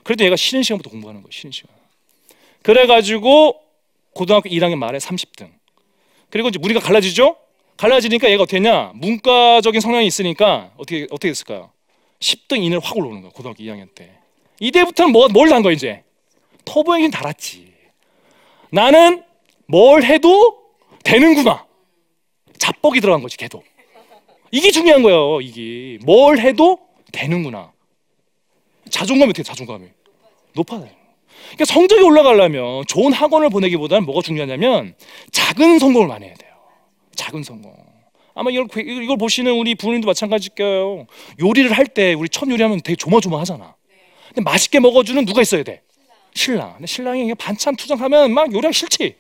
그래도 0.03 0.23
얘가 0.23 0.35
쉬는 0.35 0.63
시간부터 0.63 0.89
공부하는 0.89 1.21
거예요. 1.21 1.31
쉬는 1.31 1.51
시간. 1.51 1.75
그래가지고 2.61 3.59
고등학교 4.13 4.49
1학년 4.49 4.77
말에 4.77 4.97
30등. 4.97 5.51
그리고 6.29 6.49
이제 6.49 6.59
무리가 6.59 6.79
갈라지죠. 6.79 7.35
갈라지니까 7.77 8.29
얘가 8.29 8.43
어떻게 8.43 8.57
했냐? 8.57 8.91
문과적인 8.95 9.81
성향이 9.81 10.07
있으니까 10.07 10.71
어떻게 10.77 11.03
어떻게 11.11 11.29
됐을까요? 11.29 11.71
10등 12.19 12.63
이내로 12.63 12.81
확 12.81 12.97
올라오는 12.97 13.21
거야. 13.21 13.31
고등학교 13.31 13.63
2학년 13.63 13.93
때. 13.93 14.11
이때부터는 14.59 15.11
뭐뭘단 15.11 15.61
거야 15.61 15.73
이제? 15.73 16.03
터보 16.63 16.95
엔진 16.95 17.11
달았지. 17.11 17.73
나는 18.69 19.23
뭘 19.67 20.03
해도 20.03 20.57
되는구나. 21.03 21.64
자뻑이 22.57 22.99
들어간 23.01 23.21
거지 23.21 23.37
걔도. 23.37 23.63
이게 24.51 24.71
중요한 24.71 25.01
거예요. 25.03 25.41
이게 25.41 25.97
뭘 26.05 26.39
해도 26.39 26.79
되는구나. 27.11 27.71
자존감이 28.89 29.29
어떻게 29.31 29.43
자존감이 29.43 29.87
높아요. 30.53 30.87
그러니까 31.47 31.65
성적이 31.65 32.03
올라가려면 32.03 32.85
좋은 32.87 33.11
학원을 33.13 33.49
보내기보다는 33.49 34.05
뭐가 34.05 34.21
중요하냐면 34.21 34.95
작은 35.31 35.79
성공을 35.79 36.07
많이 36.07 36.25
해야 36.25 36.33
돼요. 36.35 36.51
작은 37.15 37.43
성공. 37.43 37.75
아마 38.33 38.51
이걸, 38.51 38.67
이걸 38.75 39.17
보시는 39.17 39.51
우리 39.53 39.75
부모님도 39.75 40.07
마찬가지일 40.07 40.55
거예요. 40.55 41.07
요리를 41.39 41.71
할 41.71 41.85
때 41.87 42.13
우리 42.13 42.27
첫 42.29 42.49
요리하면 42.49 42.81
되게 42.81 42.95
조마조마하잖아. 42.95 43.75
근데 44.27 44.41
맛있게 44.41 44.79
먹어주는 44.79 45.23
누가 45.25 45.41
있어야 45.41 45.63
돼? 45.63 45.81
신랑. 46.33 46.73
근데 46.73 46.87
신랑이 46.87 47.33
반찬 47.35 47.75
투정하면 47.77 48.33
막 48.33 48.53
요리하기 48.53 48.77
싫지. 48.77 49.15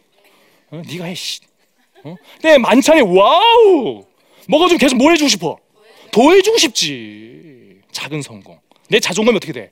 어? 0.71 0.81
네가 0.85 1.05
해. 1.05 1.13
씨. 1.15 1.39
어? 2.05 2.15
근데 2.39 2.57
반찬에 2.57 3.01
wow 3.01 4.03
먹어주면 4.47 4.77
계속 4.77 4.95
뭘 4.97 5.13
해주고 5.13 5.27
싶어? 5.27 5.57
더 6.11 6.31
해주고 6.31 6.57
싶지. 6.57 7.81
작은 7.91 8.21
성공. 8.21 8.59
내 8.89 8.99
자존감이 8.99 9.35
어떻게 9.37 9.51
돼? 9.51 9.71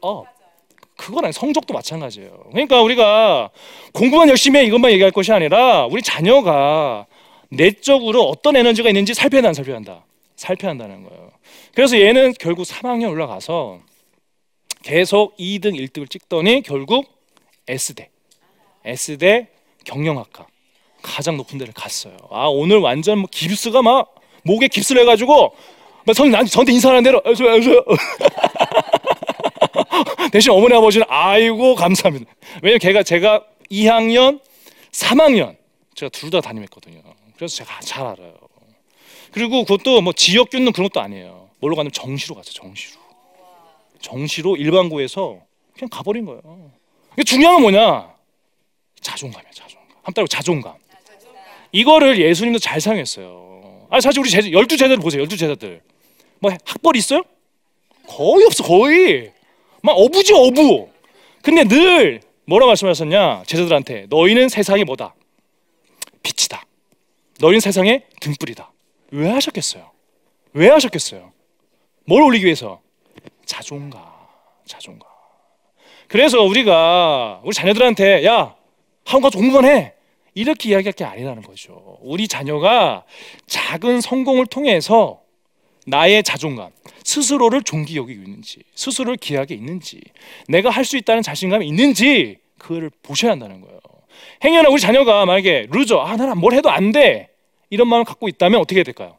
어. 0.00 0.24
그건 0.96 1.24
아니 1.24 1.32
성적도 1.32 1.74
마찬가지예요. 1.74 2.44
그러니까 2.52 2.80
우리가 2.82 3.50
공부만 3.92 4.28
열심히 4.28 4.60
해 4.60 4.64
이것만 4.64 4.92
얘기할 4.92 5.10
것이 5.10 5.32
아니라 5.32 5.86
우리 5.86 6.00
자녀가 6.00 7.06
내적으로 7.48 8.22
어떤 8.22 8.56
에너지가 8.56 8.88
있는지 8.88 9.12
살펴야 9.12 9.42
한다, 9.42 9.52
살펴야 9.52 9.76
한다. 9.76 10.04
살펴야 10.36 10.70
한다는 10.70 11.02
거예요. 11.02 11.30
그래서 11.74 11.98
얘는 11.98 12.34
결국 12.38 12.62
3학년 12.62 13.10
올라가서 13.10 13.80
계속 14.82 15.36
2등, 15.36 15.74
1등을 15.76 16.08
찍더니 16.08 16.62
결국 16.62 17.06
S대, 17.68 18.10
S대 18.84 19.48
경영학과 19.84 20.46
가장 21.02 21.36
높은 21.36 21.58
데를 21.58 21.72
갔어요. 21.72 22.16
아 22.30 22.46
오늘 22.46 22.78
완전 22.78 23.18
뭐 23.18 23.28
깁스가 23.30 23.82
막 23.82 24.14
목에 24.44 24.68
깁스를 24.68 25.02
해가지고 25.02 25.54
막 26.04 26.14
선생님 26.14 26.32
나한테 26.32 26.50
저한테 26.50 26.72
인사하는 26.72 27.02
대로 27.02 27.20
어서 27.24 27.44
어서 27.46 27.84
대신 30.32 30.52
어머니 30.52 30.74
아버지는 30.74 31.06
아이고 31.08 31.74
감사합니다. 31.74 32.32
왜냐면 32.62 32.78
걔가 32.78 33.02
제가 33.02 33.44
2학년, 33.70 34.40
3학년 34.90 35.56
제가 35.94 36.10
둘다 36.10 36.40
담임했거든요. 36.40 37.02
그래서 37.36 37.56
제가 37.56 37.80
잘 37.80 38.06
알아요. 38.06 38.34
그리고 39.32 39.64
그것도 39.64 40.02
뭐 40.02 40.12
지역 40.12 40.50
균는 40.50 40.72
그런 40.72 40.88
것도 40.88 41.00
아니에요. 41.00 41.48
뭘로 41.58 41.76
가면 41.76 41.92
정시로 41.92 42.34
가죠. 42.34 42.52
정시로. 42.52 43.00
정시로 44.00 44.56
일반고에서 44.56 45.38
그냥 45.74 45.88
가버린 45.90 46.26
거예요. 46.26 46.42
중요한 47.24 47.56
건 47.56 47.62
뭐냐? 47.62 48.12
자존감이야, 49.00 49.50
자존감. 49.52 49.88
한 50.02 50.14
따로 50.14 50.26
자존감. 50.26 50.74
이거를 51.72 52.18
예수님도 52.20 52.58
잘 52.58 52.80
사용했어요. 52.80 53.88
아 53.90 54.00
사실 54.00 54.20
우리 54.20 54.30
제자, 54.30 54.50
열두 54.50 54.76
제자들 54.76 54.98
보세요. 54.98 55.20
열두 55.22 55.36
제자들. 55.36 55.82
뭐 56.38 56.52
학벌 56.64 56.96
있어요? 56.96 57.22
거의 58.06 58.44
없어, 58.44 58.62
거의. 58.62 59.32
막 59.82 59.92
어부지 59.92 60.32
어부. 60.34 60.88
근데 61.42 61.64
늘 61.64 62.20
뭐라 62.44 62.66
말씀하셨냐? 62.66 63.44
제자들한테 63.46 64.06
너희는 64.08 64.48
세상이 64.48 64.84
뭐다? 64.84 65.14
빛이다. 66.22 66.64
너희는 67.40 67.60
세상의 67.60 68.02
등불이다. 68.20 68.70
왜 69.12 69.30
하셨겠어요? 69.30 69.90
왜 70.52 70.68
하셨겠어요? 70.68 71.32
뭘 72.04 72.22
올리기 72.22 72.44
위해서? 72.44 72.80
자존감, 73.46 74.02
자존감. 74.66 75.08
그래서 76.08 76.42
우리가 76.42 77.40
우리 77.44 77.54
자녀들한테 77.54 78.24
야 78.26 78.54
학원 79.04 79.22
가서 79.22 79.38
공부만 79.38 79.64
해 79.64 79.94
이렇게 80.34 80.70
이야기할 80.70 80.92
게 80.92 81.04
아니라는 81.04 81.42
거죠. 81.42 81.98
우리 82.00 82.26
자녀가 82.28 83.04
작은 83.46 84.00
성공을 84.00 84.46
통해서 84.46 85.20
나의 85.86 86.22
자존감, 86.22 86.70
스스로를 87.04 87.62
존귀 87.62 87.96
여기고 87.96 88.22
있는지, 88.22 88.60
스스로를 88.74 89.16
귀하게 89.16 89.54
있는지, 89.54 90.00
내가 90.48 90.70
할 90.70 90.84
수 90.84 90.96
있다는 90.96 91.22
자신감이 91.22 91.66
있는지 91.66 92.38
그거를 92.58 92.90
보셔야 93.02 93.32
한다는 93.32 93.60
거예요. 93.60 93.80
행여나 94.44 94.68
우리 94.68 94.80
자녀가 94.80 95.26
만약에 95.26 95.66
loser, 95.70 95.98
아 95.98 96.16
나는 96.16 96.38
뭘 96.38 96.54
해도 96.54 96.70
안 96.70 96.92
돼. 96.92 97.30
이런 97.70 97.88
마음을 97.88 98.04
갖고 98.04 98.28
있다면 98.28 98.60
어떻게 98.60 98.76
해야 98.76 98.84
될까요? 98.84 99.16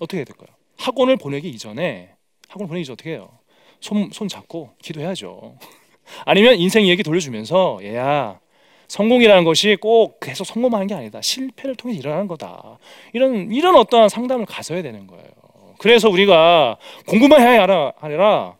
어떻게 0.00 0.18
해야 0.18 0.24
될까요? 0.24 0.48
학원을 0.76 1.16
보내기 1.16 1.48
이전에 1.48 2.10
학원 2.48 2.68
보내기 2.68 2.84
전에 2.84 2.92
어떻게 2.92 3.10
해요? 3.10 3.30
손, 3.80 4.10
손 4.12 4.28
잡고 4.28 4.72
기도해야죠. 4.82 5.56
아니면 6.26 6.56
인생 6.56 6.86
얘기 6.86 7.02
들려주면서 7.02 7.78
얘야 7.82 8.38
성공이라는 8.88 9.44
것이 9.44 9.76
꼭 9.80 10.20
계속 10.20 10.44
성공하는 10.44 10.86
게 10.86 10.94
아니다. 10.94 11.20
실패를 11.20 11.74
통해 11.76 11.94
일어나는 11.96 12.26
거다. 12.28 12.78
이런 13.12 13.52
이런 13.52 13.76
어떠한 13.76 14.08
상담을 14.08 14.46
가져야 14.46 14.82
되는 14.82 15.06
거예요. 15.06 15.24
그래서 15.78 16.08
우리가 16.08 16.76
공부만 17.06 17.40
해야 17.40 17.66
아니라 18.00 18.54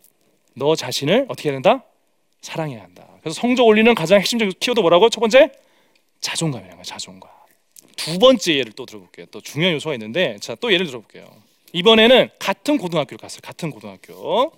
너 0.54 0.74
자신을 0.74 1.26
어떻게 1.28 1.48
해야 1.48 1.54
된다? 1.56 1.84
사랑해야 2.40 2.82
한다. 2.82 3.06
그래서 3.20 3.40
성적 3.40 3.64
올리는 3.64 3.92
가장 3.94 4.18
핵심적 4.20 4.48
키워드 4.60 4.80
뭐라고? 4.80 5.08
첫 5.10 5.20
번째 5.20 5.50
자존감이라는 6.20 6.76
거예요. 6.76 6.82
자존감. 6.84 7.30
두 7.96 8.18
번째 8.18 8.54
예를 8.54 8.72
또 8.72 8.86
들어볼게요. 8.86 9.26
또 9.30 9.40
중요한 9.40 9.74
요소가 9.74 9.94
있는데 9.94 10.36
자 10.40 10.54
또 10.54 10.72
예를 10.72 10.86
들어볼게요. 10.86 11.24
이번에는 11.72 12.30
같은 12.38 12.78
고등학교를 12.78 13.18
갔어요. 13.18 13.40
같은 13.42 13.70
고등학교. 13.70 14.52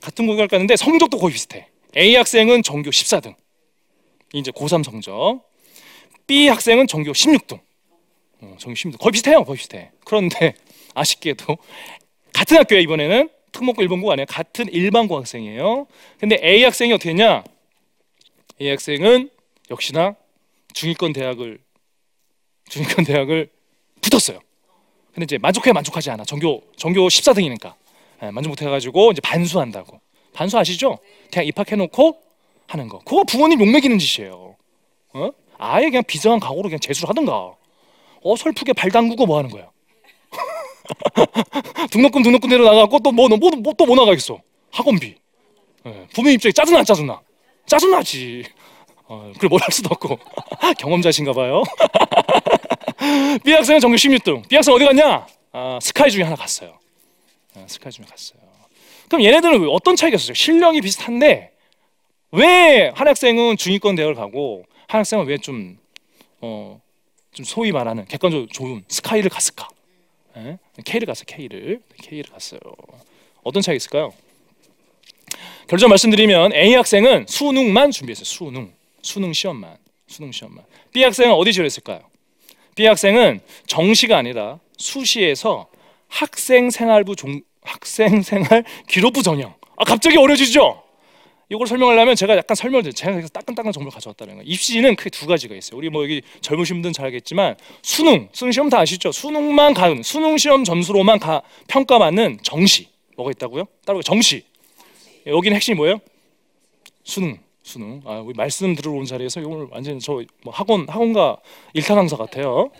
같은 0.00 0.26
고등학교 0.26 0.48
갔는데 0.50 0.76
성적도 0.76 1.18
거의 1.18 1.32
비슷해. 1.32 1.68
A 1.96 2.14
학생은 2.16 2.62
전교 2.62 2.90
14등. 2.90 3.34
이제 4.32 4.50
고3 4.50 4.84
성적. 4.84 5.42
B 6.26 6.48
학생은 6.48 6.86
전교 6.86 7.12
16등. 7.12 7.60
어, 8.40 8.56
전교 8.58 8.74
16등. 8.74 8.98
거의 8.98 9.12
비슷해요. 9.12 9.44
거의 9.44 9.58
비슷해. 9.58 9.90
그런데 10.04 10.54
아쉽게도 10.94 11.58
같은 12.32 12.56
학교에 12.56 12.80
이번에는 12.80 13.28
특목고 13.52 13.82
일반고 13.82 14.10
아니에요. 14.10 14.26
같은 14.26 14.68
일반고 14.72 15.18
학생이에요. 15.18 15.86
근데 16.18 16.38
A 16.42 16.62
학생이 16.64 16.92
어떻게 16.92 17.10
했냐? 17.10 17.44
A 18.60 18.70
학생은 18.70 19.30
역시나 19.70 20.16
중위권 20.72 21.12
대학을 21.12 21.58
중위권 22.68 23.04
대학을 23.04 23.50
붙었어요. 24.00 24.40
근데 25.12 25.24
이제 25.24 25.38
만족해 25.38 25.72
만족하지 25.72 26.10
않아. 26.10 26.24
전교 26.24 26.62
전교 26.76 27.06
14등이니까 27.08 27.74
네, 28.22 28.30
만족 28.30 28.50
못 28.50 28.62
해가지고 28.62 29.12
이제 29.12 29.20
반수한다고. 29.20 30.00
반수 30.32 30.58
아시죠? 30.58 30.98
대학 31.30 31.46
입학해놓고 31.46 32.22
하는 32.72 32.88
거. 32.88 32.98
그거 33.00 33.24
부모님 33.24 33.60
욕먹이는 33.60 33.98
짓이에요. 33.98 34.56
어? 35.14 35.30
아예 35.58 35.90
그냥 35.90 36.02
비정한 36.06 36.40
각오로 36.40 36.64
그냥 36.64 36.80
재수를 36.80 37.08
하든가. 37.10 37.54
어설프게 38.24 38.72
발 38.72 38.90
담그고 38.90 39.26
뭐 39.26 39.38
하는 39.38 39.50
거야? 39.50 39.70
등록금 41.90 42.22
등록금 42.22 42.48
내려 42.48 42.64
나가고 42.64 43.00
또뭐또뭐 43.00 43.50
뭐, 43.50 43.74
뭐, 43.86 43.96
나가겠어? 43.96 44.40
학원비. 44.70 45.14
네, 45.84 46.06
부모님 46.14 46.36
입장에 46.36 46.52
짜증나 46.52 46.84
짜증나. 46.84 47.20
짜증나지. 47.66 48.44
어, 49.04 49.32
그래 49.38 49.48
뭘할 49.48 49.68
수도 49.70 49.88
없고 49.92 50.18
경험자신가 50.78 51.32
봐요. 51.32 51.62
B 53.44 53.52
학생은 53.52 53.80
전교 53.80 53.96
16등. 53.96 54.48
B 54.48 54.56
학생 54.56 54.74
어디 54.74 54.84
갔냐? 54.84 55.26
아, 55.52 55.78
스카이 55.82 56.10
중에 56.10 56.22
하나 56.22 56.36
갔어요. 56.36 56.78
아, 57.54 57.64
스카이 57.66 57.92
중에 57.92 58.06
갔어요. 58.08 58.40
그럼 59.08 59.24
얘네들은 59.24 59.68
어떤 59.68 59.94
차이가 59.94 60.14
있었어요? 60.14 60.34
실력이 60.34 60.80
비슷한데 60.80 61.51
왜 62.32 62.90
한 62.94 63.08
학생은 63.08 63.56
중위권 63.56 63.94
대학을 63.96 64.14
가고 64.14 64.64
한 64.88 65.00
학생은 65.00 65.26
왜좀 65.26 65.78
어, 66.40 66.80
좀 67.32 67.44
소위 67.44 67.72
말하는 67.72 68.04
객관적으로 68.06 68.48
좋은 68.48 68.82
스카이를 68.88 69.28
갔을까? 69.30 69.68
예? 70.38 70.58
K를 70.84 71.06
갔어요. 71.06 71.24
K를 71.26 71.80
K를 72.02 72.24
갔어요. 72.32 72.60
어떤 73.42 73.60
차이가 73.62 73.76
있을까요? 73.76 74.12
결정 75.68 75.88
말씀드리면 75.90 76.52
A 76.54 76.74
학생은 76.74 77.26
수능만 77.28 77.90
준비했어요. 77.90 78.24
수능, 78.24 78.72
수능 79.02 79.32
시험만, 79.32 79.76
수능 80.06 80.32
시험만. 80.32 80.64
B 80.92 81.02
학생은 81.02 81.32
어디 81.34 81.52
지원했을까요? 81.52 82.00
B 82.74 82.86
학생은 82.86 83.40
정시가 83.66 84.16
아니라 84.16 84.58
수시에서 84.78 85.68
학생 86.08 86.70
생활부 86.70 87.14
종, 87.16 87.40
학생 87.62 88.22
생활 88.22 88.64
기록부 88.88 89.22
전형. 89.22 89.54
아 89.76 89.84
갑자기 89.84 90.16
어려지죠? 90.16 90.81
이걸 91.52 91.66
설명하려면 91.66 92.16
제가 92.16 92.34
약간 92.36 92.54
설명을. 92.54 92.90
제가 92.94 93.12
그래서 93.12 93.28
따끈따끈한 93.28 93.72
정보를 93.74 93.92
가져왔다는 93.92 94.36
거예요. 94.36 94.50
입시는 94.50 94.96
크게 94.96 95.10
두 95.10 95.26
가지가 95.26 95.54
있어요. 95.54 95.76
우리 95.76 95.90
뭐 95.90 96.02
여기 96.02 96.22
젊으신 96.40 96.76
분들은 96.76 96.94
잘 96.94 97.06
알겠지만 97.06 97.56
수능, 97.82 98.28
수능 98.32 98.52
시험 98.52 98.70
다 98.70 98.78
아시죠? 98.78 99.12
수능만 99.12 99.74
가는 99.74 100.02
수능 100.02 100.38
시험 100.38 100.64
점수로만 100.64 101.18
가, 101.18 101.42
평가받는 101.68 102.38
정시 102.42 102.88
뭐가 103.16 103.32
있다고요? 103.32 103.64
따로 103.84 104.02
정시. 104.02 104.44
여기는 105.26 105.54
핵심이 105.54 105.76
뭐예요? 105.76 106.00
수능, 107.04 107.38
수능. 107.62 108.00
아, 108.06 108.20
우리 108.24 108.32
말씀 108.34 108.74
들으러 108.74 108.94
온 108.94 109.04
자리에서 109.04 109.42
오늘 109.44 109.66
완전 109.70 109.98
저 109.98 110.22
뭐 110.42 110.54
학원 110.54 110.88
학원가 110.88 111.36
일타 111.74 111.94
강사 111.94 112.16
같아요. 112.16 112.70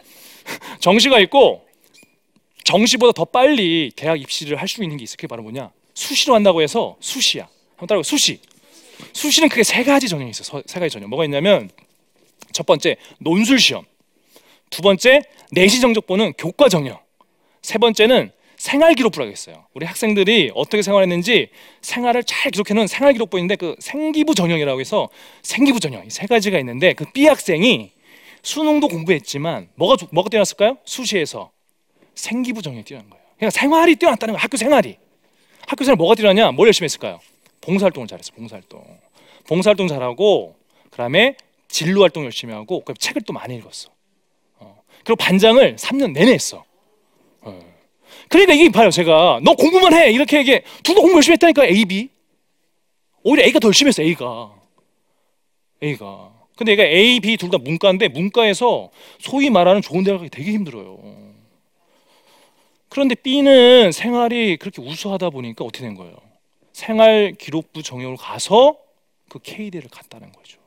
정시가 0.81 1.21
있고 1.21 1.67
정시보다 2.64 3.12
더 3.12 3.26
빨리 3.26 3.91
대학 3.95 4.19
입시를 4.19 4.57
할 4.57 4.67
수 4.67 4.83
있는 4.83 4.97
게 4.97 5.05
있어요. 5.05 5.17
그게 5.17 5.26
바로 5.26 5.43
뭐냐? 5.43 5.71
수시로 5.93 6.35
한다고 6.35 6.62
해서 6.62 6.97
수시야. 7.00 7.49
한번 7.76 7.87
따라해 7.88 8.02
수시. 8.02 8.41
수시는 9.12 9.49
크게 9.49 9.62
세 9.62 9.85
가지 9.85 10.09
전형이 10.09 10.30
있어요. 10.30 10.62
세 10.66 10.80
가지 10.80 10.92
전형. 10.92 11.09
뭐가 11.11 11.25
있냐면 11.25 11.71
첫 12.52 12.66
번째 12.66 12.97
논술 13.18 13.59
시험, 13.59 13.85
두 14.71 14.82
번째 14.82 15.23
내시 15.50 15.80
정적 15.80 16.06
보는 16.06 16.32
교과 16.38 16.68
전형, 16.68 16.99
세 17.62 17.78
번째는 17.78 18.30
생활 18.56 18.94
기록부라고 18.94 19.30
있어요. 19.32 19.66
우리 19.75 19.87
학생들이 19.87 20.52
어떻게 20.54 20.82
생활했는지 20.82 21.49
생활을 21.80 22.23
잘 22.23 22.52
기록해 22.52 22.75
놓은 22.75 22.87
생활 22.87 23.12
기록부인데 23.12 23.56
그 23.56 23.75
생기부 23.80 24.35
전형이라고 24.37 24.80
해서 24.80 25.09
생기부 25.42 25.80
전형 25.80 26.06
이 26.06 26.11
세 26.11 26.26
가지가 26.26 26.59
있는데 26.61 26.92
그 26.92 27.04
B 27.12 27.26
학생이 27.26 27.90
수능도 28.42 28.87
공부했지만 28.88 29.68
뭐가 29.75 29.97
뭐가 30.12 30.28
뛰어났을까요? 30.30 30.78
수시에서 30.85 31.50
생기부 32.14 32.62
전형이 32.62 32.85
뛰어난 32.85 33.09
거예요. 33.11 33.24
그러니까 33.37 33.50
생활이 33.59 33.96
뛰어났다는 33.96 34.35
거예요. 34.35 34.42
학교 34.42 34.57
생활이. 34.57 34.96
학교 35.66 35.85
생활 35.85 35.96
뭐가 35.96 36.14
뛰어났냐? 36.14 36.53
뭘 36.53 36.68
열심히 36.68 36.85
했을까요? 36.85 37.20
봉사활동을 37.62 38.07
잘했어. 38.07 38.33
봉사활동. 38.35 38.85
봉사활동 39.48 39.88
잘하고 39.88 40.55
그다음에 40.90 41.37
진로 41.68 42.03
활동 42.03 42.25
열심히 42.25 42.53
하고 42.53 42.83
그 42.85 42.92
책을 42.94 43.22
또 43.22 43.33
많이 43.33 43.57
읽었어. 43.57 43.90
어. 44.59 44.83
그리고 45.05 45.16
반장을 45.16 45.77
3년 45.77 46.12
내내 46.12 46.33
했어. 46.33 46.64
어. 47.40 47.72
그러니까 48.29 48.53
이게 48.55 48.70
봐요. 48.70 48.90
제가 48.90 49.40
너 49.42 49.55
공부만 49.55 49.94
해 49.94 50.12
이렇게 50.12 50.38
얘기해. 50.38 50.62
둘다 50.83 51.01
공부 51.01 51.16
열심히 51.16 51.35
했다니까 51.35 51.66
A, 51.66 51.85
B. 51.87 52.09
오히려 53.22 53.44
A가 53.44 53.59
더 53.59 53.68
열심히 53.68 53.88
했어. 53.88 54.03
A가. 54.03 54.55
A가. 55.83 56.33
근데 56.57 56.72
얘가 56.72 56.85
A, 56.85 57.20
B 57.20 57.37
둘 57.37 57.51
다 57.51 57.59
문과인데 57.59 58.09
문과에서 58.09 58.90
소위 59.18 59.51
말하는 59.51 59.81
좋은 59.83 60.05
대학 60.05 60.18
가기 60.18 60.31
되게 60.31 60.53
힘들어요. 60.53 60.98
그런데 62.88 63.14
B는 63.14 63.90
생활이 63.92 64.59
그렇게 64.59 64.83
우수하다 64.83 65.31
보니까 65.31 65.64
어떻게 65.64 65.85
된 65.85 65.94
거예요? 65.94 66.14
생활 66.87 67.33
기록부 67.38 67.85
전형으로 67.85 68.16
가서 68.16 68.77
그 69.29 69.38
K대를 69.38 69.88
갔다는 69.88 70.33
거죠. 70.33 70.59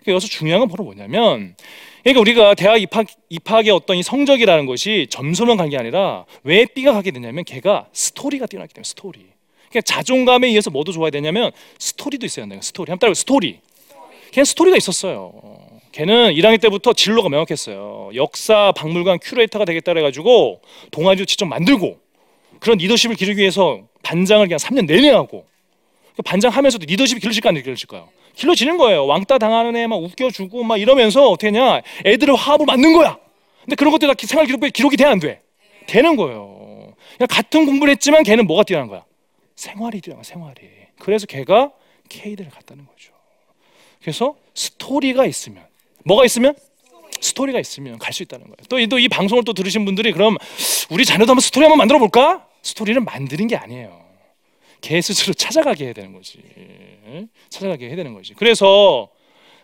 그러니까 0.00 0.12
여기서 0.12 0.28
중요한 0.28 0.60
건 0.60 0.68
바로 0.70 0.82
뭐냐면 0.84 1.54
그러니까 2.02 2.20
우리가 2.22 2.54
대학 2.54 2.80
입학 2.80 3.06
입학의 3.28 3.70
어떤 3.70 3.98
이 3.98 4.02
성적이라는 4.02 4.64
것이 4.64 5.08
점수만 5.10 5.58
간 5.58 5.68
게 5.68 5.76
아니라 5.76 6.24
왜 6.42 6.64
B가 6.64 6.94
가게 6.94 7.10
되냐면 7.10 7.44
걔가 7.44 7.86
스토리가 7.92 8.46
뛰어났기 8.46 8.72
때문에 8.72 8.84
스토리. 8.84 9.26
그러니까 9.68 9.82
자존감에 9.82 10.48
의해서 10.48 10.70
뭐도 10.70 10.90
좋아야 10.92 11.10
되냐면 11.10 11.52
스토리도 11.78 12.24
있어야 12.24 12.46
된다. 12.46 12.62
스토리. 12.62 12.90
한번 12.90 12.98
따라 13.06 13.14
스토리. 13.14 13.60
걔는 14.32 14.44
스토리가 14.46 14.78
있었어요. 14.78 15.32
걔는 15.92 16.32
1학년 16.32 16.60
때부터 16.62 16.94
진로가 16.94 17.28
명확했어요. 17.28 18.12
역사 18.14 18.72
박물관 18.72 19.18
큐레이터가 19.22 19.66
되겠다 19.66 19.92
그래가지고 19.92 20.62
동아리도 20.90 21.26
직접 21.26 21.44
만들고 21.44 21.98
그런 22.62 22.78
리더십을 22.78 23.16
기르기 23.16 23.40
위해서 23.40 23.80
반장을 24.04 24.46
그냥 24.46 24.56
3년 24.56 24.86
내내 24.86 25.10
하고 25.10 25.44
그 26.14 26.22
반장하면서도 26.22 26.86
리더십이 26.86 27.20
길러질까 27.20 27.48
안 27.48 27.60
길러질까요? 27.60 28.08
길러지는 28.36 28.76
거예요. 28.76 29.04
왕따 29.06 29.38
당하는 29.38 29.74
애 29.76 29.86
막 29.88 29.96
웃겨주고 29.96 30.62
막 30.62 30.76
이러면서 30.76 31.28
어떻게 31.28 31.48
했냐? 31.48 31.80
애들을 32.06 32.34
화합을 32.36 32.64
만든 32.66 32.92
거야. 32.92 33.18
근데 33.64 33.74
그런 33.74 33.90
것들 33.90 34.06
다 34.08 34.14
생활 34.16 34.46
기록부에 34.46 34.70
기록이 34.70 34.96
돼 34.96 35.04
안 35.04 35.18
돼? 35.18 35.40
되는 35.88 36.14
거예요. 36.14 36.94
그냥 37.16 37.26
같은 37.28 37.66
공부를 37.66 37.90
했지만 37.92 38.22
걔는 38.22 38.46
뭐가 38.46 38.62
뛰어난 38.62 38.86
거야? 38.86 39.04
생활이 39.56 40.00
뛰어난 40.00 40.22
거야, 40.22 40.32
생활이. 40.32 40.60
그래서 41.00 41.26
걔가 41.26 41.72
K대를 42.08 42.52
갔다는 42.52 42.86
거죠. 42.86 43.12
그래서 44.00 44.36
스토리가 44.54 45.26
있으면 45.26 45.64
뭐가 46.04 46.24
있으면 46.24 46.54
스토리가 47.20 47.58
있으면 47.58 47.98
갈 47.98 48.12
수 48.12 48.22
있다는 48.22 48.46
거예요. 48.46 48.86
또 48.88 48.98
이 48.98 49.08
방송을 49.08 49.42
또 49.44 49.52
들으신 49.52 49.84
분들이 49.84 50.12
그럼 50.12 50.36
우리 50.90 51.04
자녀도 51.04 51.32
한번 51.32 51.40
스토리 51.40 51.64
한번 51.64 51.78
만들어 51.78 51.98
볼까? 51.98 52.46
스토리를 52.62 53.00
만드는 53.02 53.46
게 53.48 53.56
아니에요. 53.56 54.02
걔 54.80 55.00
스스로 55.00 55.32
찾아가게 55.34 55.86
해야 55.86 55.92
되는 55.92 56.12
거지. 56.12 56.42
찾아가게 57.50 57.88
해야 57.88 57.96
되는 57.96 58.14
거지. 58.14 58.34
그래서 58.34 59.08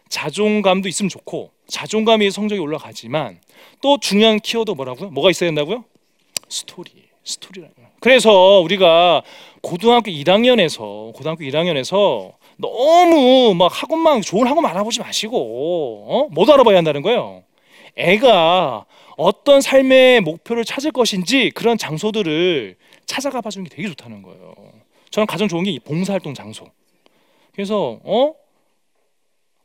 자존감도 0.09 0.89
있으면 0.89 1.09
좋고 1.09 1.51
자존감이 1.67 2.31
성적이 2.31 2.61
올라가지만 2.61 3.41
또 3.83 3.99
중요한 3.99 4.41
키워드 4.41 4.71
뭐라고요? 4.73 5.11
뭐가 5.11 5.31
있어야 5.31 5.49
된다고요? 5.49 5.85
스토리. 6.49 6.91
스토리라는 7.25 7.75
거예요. 7.75 7.89
그래서 8.01 8.61
우리가 8.61 9.23
고등학교 9.61 10.11
1학년에서 10.11 11.13
고등학교 11.15 11.45
1학년에서 11.45 12.33
너무 12.57 13.55
막 13.55 13.71
학원만 13.71 14.23
좋은 14.23 14.47
학원만 14.47 14.73
알아보지 14.73 15.01
마시고 15.01 16.07
어? 16.09 16.29
뭐도 16.33 16.55
알아봐야 16.55 16.77
한다는 16.77 17.03
거예요. 17.03 17.43
애가 17.97 18.87
어떤 19.17 19.61
삶의 19.61 20.21
목표를 20.21 20.65
찾을 20.65 20.93
것인지 20.93 21.51
그런 21.51 21.77
장소들을 21.77 22.77
찾아가 23.09 23.41
봐주는 23.41 23.65
게 23.69 23.75
되게 23.75 23.89
좋다는 23.89 24.23
거예요. 24.23 24.55
저는 25.11 25.27
가장 25.27 25.49
좋은 25.49 25.65
게 25.65 25.77
봉사활동 25.81 26.35
장소. 26.35 26.67
그래서 27.53 27.99
어 28.05 28.35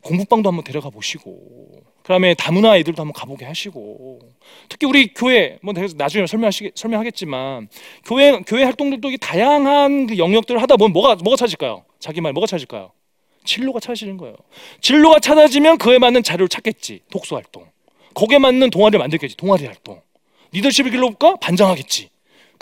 공부방도 0.02 0.50
한번 0.50 0.64
데려가 0.64 0.90
보시고 0.90 1.84
그다음에 2.02 2.34
다문화 2.34 2.72
아이들도 2.72 3.02
한번 3.02 3.14
가보게 3.14 3.46
하시고 3.46 4.20
특히 4.68 4.88
우리 4.88 5.14
교회 5.14 5.60
뭐 5.62 5.74
나중에 5.96 6.26
설명하시 6.26 6.72
설명하겠지만 6.76 7.70
교회 8.06 8.32
교회 8.42 8.64
활동들도 8.64 9.18
다양한 9.18 10.08
그 10.08 10.18
영역들을 10.18 10.62
하다 10.62 10.78
보면 10.78 10.94
뭐가 10.94 11.16
뭐가 11.16 11.36
찾을까요? 11.36 11.86
자기 12.00 12.22
말 12.22 12.34
뭐가 12.34 12.48
찾을까요? 12.48 12.92
진로가 13.46 13.80
찾아지는 13.82 14.18
거예요. 14.18 14.36
진로가 14.82 15.20
찾아지면 15.20 15.78
그에 15.78 16.00
맞는 16.00 16.24
자료를 16.24 16.48
찾겠지. 16.48 17.02
독서 17.12 17.36
활동. 17.36 17.66
거기에 18.14 18.38
맞는 18.38 18.70
동아리를 18.70 18.98
만들겠지. 19.00 19.36
동아리 19.36 19.66
활동. 19.66 20.02
리더십을 20.54 20.92
길러볼까? 20.92 21.36
반장하겠지. 21.38 22.13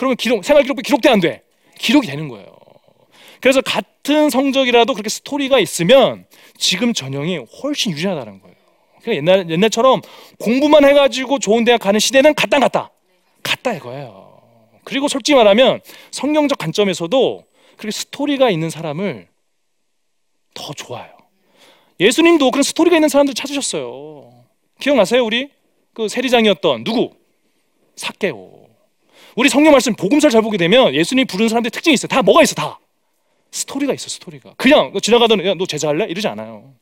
그러면 0.01 0.15
기록 0.15 0.43
생활 0.43 0.63
기록부 0.63 0.81
기록돼 0.81 1.09
안 1.09 1.19
돼? 1.19 1.43
기록이 1.77 2.07
되는 2.07 2.27
거예요. 2.27 2.47
그래서 3.39 3.61
같은 3.61 4.31
성적이라도 4.31 4.95
그렇게 4.95 5.09
스토리가 5.09 5.59
있으면 5.59 6.25
지금 6.57 6.91
전형이 6.91 7.37
훨씬 7.61 7.91
유리하다는 7.91 8.41
거예요. 8.41 8.55
그러니까 8.99 9.15
옛날 9.15 9.47
옛날처럼 9.51 10.01
공부만 10.39 10.85
해가지고 10.85 11.37
좋은 11.37 11.65
대학 11.65 11.81
가는 11.81 11.99
시대는 11.99 12.33
갔다 12.33 12.57
갔다 12.57 12.89
갔다 13.43 13.73
이거예요. 13.73 14.41
그리고 14.85 15.07
솔직히 15.07 15.35
말하면 15.35 15.81
성경적 16.09 16.57
관점에서도 16.57 17.45
그렇게 17.77 17.91
스토리가 17.91 18.49
있는 18.49 18.71
사람을 18.71 19.27
더 20.55 20.73
좋아요. 20.73 21.11
예수님도 21.99 22.49
그런 22.49 22.63
스토리가 22.63 22.97
있는 22.97 23.07
사람들 23.07 23.35
찾으셨어요. 23.35 24.31
기억나세요, 24.79 25.23
우리 25.23 25.51
그 25.93 26.07
세리장이었던 26.07 26.85
누구? 26.85 27.13
사케오. 27.95 28.60
우리 29.35 29.49
성경 29.49 29.71
말씀 29.71 29.93
복음서를 29.95 30.31
잘 30.31 30.41
보게 30.41 30.57
되면 30.57 30.93
예수님 30.93 31.27
부르는 31.27 31.49
사람들 31.49 31.71
특징이 31.71 31.93
있어요. 31.93 32.07
다 32.07 32.21
뭐가 32.21 32.43
있어, 32.43 32.55
다 32.55 32.79
스토리가 33.51 33.93
있어, 33.93 34.09
스토리가. 34.09 34.53
그냥 34.57 34.93
지나가던 35.01 35.45
야, 35.45 35.53
너 35.53 35.65
제자 35.65 35.89
할래? 35.89 36.05
이러지 36.05 36.27
않아요. 36.27 36.73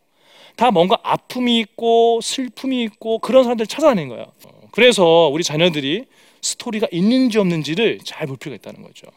다 0.55 0.71
뭔가 0.71 0.97
아픔이 1.03 1.59
있고 1.59 2.19
슬픔이 2.21 2.83
있고 2.83 3.19
그런 3.19 3.43
사람들 3.43 3.65
찾아내는 3.67 4.09
거야. 4.09 4.25
그래서 4.71 5.29
우리 5.31 5.43
자녀들이 5.43 6.05
스토리가 6.41 6.87
있는지 6.91 7.37
없는지를 7.39 7.99
잘 8.03 8.27
볼 8.27 8.37
필요가 8.37 8.55
있다는 8.55 8.81
거죠. 8.87 9.07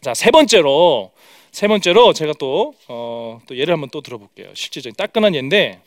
자, 0.00 0.14
세 0.14 0.30
번째로 0.30 1.12
세 1.52 1.68
번째로 1.68 2.12
제가 2.14 2.32
또, 2.38 2.74
어, 2.88 3.40
또 3.46 3.56
예를 3.56 3.74
한번 3.74 3.90
또 3.90 4.00
들어볼게요. 4.00 4.48
실질적인 4.54 4.96
따끈한 4.96 5.34
예인데 5.34 5.80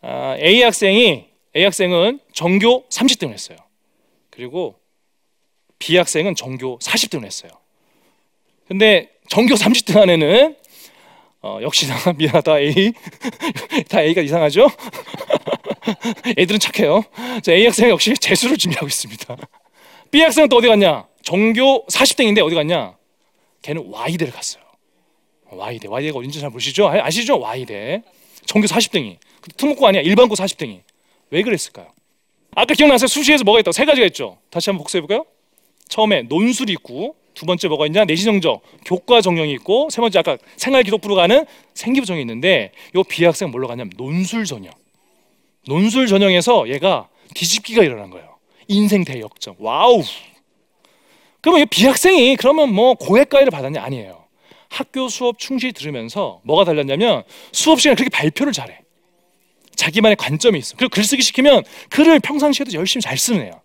아, 0.00 0.36
A 0.38 0.62
학생이 0.62 1.26
A 1.54 1.64
학생은 1.64 2.20
전교 2.32 2.86
30등을 2.88 3.32
했어요. 3.32 3.58
그리고 4.30 4.76
B 5.80 5.96
학생은 5.96 6.36
전교 6.36 6.78
40등을 6.78 7.24
했어요. 7.24 7.50
근데 8.68 9.10
전교 9.28 9.54
30등 9.56 9.96
안에는 10.00 10.56
어, 11.42 11.58
역시나 11.62 11.96
미안하다 12.16 12.60
A 12.60 12.92
다 13.88 14.02
A가 14.02 14.20
이상하죠? 14.20 14.68
애들은 16.36 16.60
착해요. 16.60 17.02
자, 17.42 17.52
A 17.52 17.64
학생 17.64 17.88
역시 17.88 18.14
재수를 18.14 18.56
준비하고 18.56 18.86
있습니다. 18.86 19.36
B 20.12 20.20
학생은 20.20 20.48
또 20.50 20.56
어디 20.56 20.68
갔냐? 20.68 21.06
전교 21.22 21.86
40등인데 21.86 22.44
어디 22.44 22.54
갔냐? 22.54 22.94
걔는 23.62 23.90
Y대를 23.90 24.32
갔어요. 24.32 24.62
Y대. 25.50 25.88
Y대가 25.88 26.18
어딘지 26.18 26.40
잘 26.40 26.50
모르시죠? 26.50 26.88
아, 26.88 27.06
아시죠? 27.06 27.40
Y대. 27.40 28.02
전교 28.44 28.66
40등이. 28.68 29.16
특목고 29.56 29.86
아니야. 29.86 30.02
일반고 30.02 30.34
40등이. 30.34 30.82
왜 31.30 31.42
그랬을까요? 31.42 31.88
아까 32.54 32.74
기억나세요? 32.74 33.06
수시에서 33.08 33.44
뭐가 33.44 33.60
있다고? 33.60 33.72
세 33.72 33.84
가지가 33.84 34.06
있죠. 34.08 34.38
다시 34.50 34.68
한번 34.70 34.82
복습해 34.82 35.00
볼까요? 35.00 35.24
처음에 35.90 36.22
논술이 36.22 36.72
있고 36.72 37.16
두 37.34 37.46
번째 37.46 37.68
뭐가 37.68 37.86
있냐? 37.86 38.04
내시 38.04 38.24
정적, 38.24 38.62
교과 38.86 39.20
정령이 39.20 39.52
있고 39.54 39.88
세 39.90 40.00
번째 40.00 40.18
아까 40.20 40.38
생활 40.56 40.82
기록부로 40.82 41.14
가는 41.14 41.44
생기부 41.74 42.06
전형이 42.06 42.20
있는데 42.22 42.72
요 42.94 43.02
B학생 43.04 43.50
뭘로 43.50 43.68
가냐면 43.68 43.92
논술 43.96 44.44
전형. 44.44 44.72
논술 45.66 46.06
전형에서 46.06 46.68
얘가 46.68 47.08
뒤집기가 47.34 47.82
일어난 47.82 48.10
거예요. 48.10 48.36
인생 48.68 49.04
대역전. 49.04 49.56
Wow. 49.58 50.02
그러면 51.40 51.62
이 51.62 51.66
B학생이 51.66 52.36
그러면 52.36 52.72
뭐 52.72 52.94
고액 52.94 53.28
과외를 53.28 53.50
받았냐? 53.50 53.82
아니에요. 53.82 54.24
학교 54.68 55.08
수업 55.08 55.38
충실히 55.38 55.72
들으면서 55.72 56.40
뭐가 56.44 56.64
달랐냐면 56.64 57.24
수업 57.52 57.80
시간에 57.80 57.96
그렇게 57.96 58.10
발표를 58.10 58.52
잘해. 58.52 58.78
자기만의 59.74 60.16
관점이 60.16 60.58
있어. 60.58 60.76
그리고 60.76 60.90
글쓰기 60.90 61.22
시키면 61.22 61.64
글을 61.88 62.20
평상시에도 62.20 62.72
열심히 62.74 63.02
잘 63.02 63.16
애야. 63.42 63.60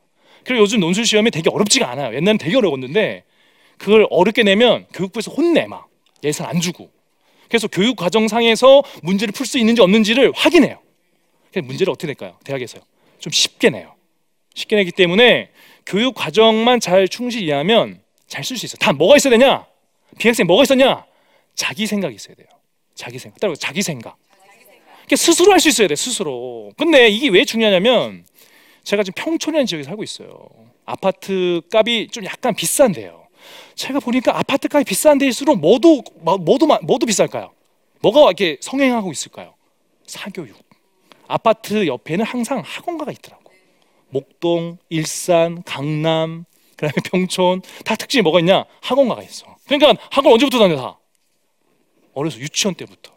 그리고 0.45 0.62
요즘 0.62 0.79
논술 0.79 1.05
시험이 1.05 1.31
되게 1.31 1.49
어렵지가 1.49 1.89
않아요. 1.91 2.15
옛날엔 2.15 2.38
되게 2.38 2.55
어려웠는데 2.55 3.23
그걸 3.77 4.08
어렵게 4.10 4.43
내면 4.43 4.86
교육부에서 4.93 5.31
혼내 5.31 5.65
막 5.67 5.88
예산 6.23 6.47
안 6.47 6.62
주고. 6.62 6.89
그래서 7.49 7.67
교육 7.67 7.95
과정상에서 7.95 8.84
문제를 9.03 9.31
풀 9.31 9.45
수 9.45 9.58
있는지 9.58 9.81
없는지를 9.81 10.31
확인해요. 10.36 10.79
문제를 11.63 11.91
어떻게 11.91 12.08
낼까요? 12.08 12.38
대학에서요. 12.43 12.81
좀 13.19 13.31
쉽게 13.31 13.69
내요. 13.69 13.95
쉽게 14.53 14.75
내기 14.75 14.91
때문에 14.91 15.49
교육 15.86 16.15
과정만 16.15 16.79
잘 16.79 17.08
충실히 17.08 17.45
이해하면 17.47 18.01
잘 18.27 18.43
쓸 18.43 18.58
수 18.58 18.65
있어요. 18.65 18.77
다 18.79 18.91
뭐가 18.93 19.17
있어야 19.17 19.31
되냐? 19.31 19.65
비학생 20.17 20.47
뭐가 20.47 20.63
있었냐? 20.63 21.05
자기 21.55 21.88
생각이 21.88 22.15
있어야 22.15 22.36
돼요. 22.36 22.47
자기 22.95 23.19
생각. 23.19 23.39
따라서 23.39 23.60
자기 23.60 23.81
생각. 23.81 24.17
그러니까 25.05 25.15
스스로 25.17 25.51
할 25.51 25.60
수 25.60 25.69
있어야 25.69 25.88
돼. 25.88 25.95
스스로. 25.95 26.71
근데 26.77 27.08
이게 27.10 27.29
왜 27.29 27.45
중요하냐면 27.45 28.25
제가 28.86 29.04
지금 29.04 29.21
평촌이라는 29.21 29.65
지역에 29.65 29.84
살고 29.84 30.04
있어요. 30.04 30.48
아파트 30.86 31.62
값이 31.74 32.08
좀 32.12 32.24
약간 32.26 32.56
비싼데요. 32.56 33.28
제가 33.74 34.00
보니까 34.00 34.38
아파트 34.38 34.67
값이 34.71 34.86
비싼 34.86 35.17
데일수록 35.17 35.60
뭐도 35.60 36.04
뭐도 36.21 36.67
뭐도 36.67 37.06
비쌀까요? 37.06 37.52
뭐가 38.02 38.21
이렇게 38.21 38.58
성행하고 38.62 39.12
있을까요? 39.12 39.56
사교육. 40.06 40.56
아파트 41.28 41.88
옆에는 41.88 42.24
항상 42.24 42.62
학원가가 42.63 43.12
있더라고. 43.12 43.52
목동, 44.10 44.78
일산, 44.89 45.63
강남, 45.63 46.45
그다음에 46.78 46.93
평촌 47.06 47.62
다 47.84 47.95
특징이 47.95 48.21
뭐가 48.21 48.39
있냐? 48.39 48.65
학원가가 48.82 49.24
있어. 49.24 49.48
그러니까 49.65 49.95
학원 50.12 50.34
언제부터 50.34 50.60
다녀 50.60 50.78
다? 50.78 51.00
어려서 52.13 52.38
유치원 52.39 52.76
때부터. 52.76 53.13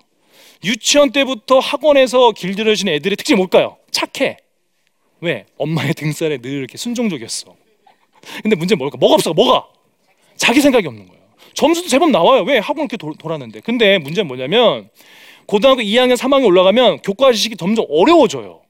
유치원 0.65 1.13
때부터 1.13 1.59
학원에서 1.59 2.33
길들여진 2.33 2.89
애들의 2.89 3.17
특징이 3.17 3.37
뭘까요? 3.37 3.77
착해. 3.91 4.39
왜? 5.21 5.47
엄마의 5.57 5.95
등살에 5.95 6.39
늘 6.39 6.51
이렇게 6.53 6.77
순종적이었어. 6.79 7.55
근데 8.43 8.57
문제는 8.57 8.79
뭘까? 8.79 8.97
뭐가 8.99 9.15
없어? 9.15 9.33
뭐가? 9.33 9.67
자기 10.37 10.61
생각이 10.61 10.87
없는 10.87 11.07
거예요. 11.07 11.23
점수도 11.55 11.89
제법 11.89 12.11
나와요. 12.11 12.43
왜? 12.43 12.59
학원 12.59 12.85
이렇게 12.85 12.97
도, 12.97 13.13
돌았는데. 13.19 13.61
근데 13.61 13.99
문제는 13.99 14.29
뭐냐면 14.29 14.91
고등학교 15.47 15.81
2학년, 15.81 16.17
3학년 16.17 16.47
올라가면 16.47 16.99
교과 17.03 17.33
지식이 17.33 17.57
점점 17.57 17.87
어려워져요. 17.89 18.63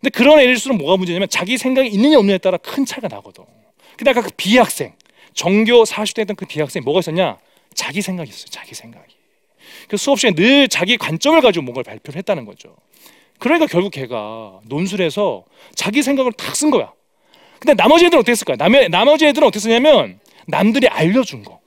근데 0.00 0.10
그런 0.10 0.40
애일수록 0.40 0.76
뭐가 0.78 0.96
문제냐면 0.96 1.28
자기 1.28 1.56
생각이 1.56 1.88
있느냐 1.88 2.18
없느냐에 2.18 2.38
따라 2.38 2.58
큰 2.58 2.84
차이가 2.84 3.08
나거든. 3.08 3.44
근데 3.96 4.10
아까 4.10 4.20
그 4.20 4.30
비학생, 4.36 4.94
전교 5.34 5.84
40대 5.84 6.20
했던 6.20 6.36
그 6.36 6.44
비학생 6.44 6.82
뭐가 6.84 7.00
있었냐? 7.00 7.38
자기 7.74 8.02
생각이 8.02 8.28
있어요. 8.28 8.46
자기 8.50 8.74
생각이. 8.74 9.14
그 9.88 9.96
수업 9.96 10.18
시간에 10.18 10.34
늘 10.34 10.68
자기 10.68 10.96
관점을 10.96 11.40
가지고 11.40 11.64
뭔가를 11.64 11.84
발표를 11.84 12.18
했다는 12.18 12.44
거죠. 12.44 12.76
그러니까 13.42 13.66
결국 13.66 13.90
걔가 13.90 14.60
논술에서 14.66 15.42
자기 15.74 16.04
생각을 16.04 16.30
탁쓴 16.30 16.70
거야. 16.70 16.92
근데 17.58 17.74
나머지 17.74 18.06
애들은 18.06 18.20
어떻게 18.20 18.30
했을까? 18.30 18.54
남 18.54 18.72
나머지 18.88 19.26
애들은 19.26 19.48
어떻게 19.48 19.58
쓰냐면 19.58 20.20
남들이 20.46 20.86
알려준 20.86 21.42
거. 21.42 21.58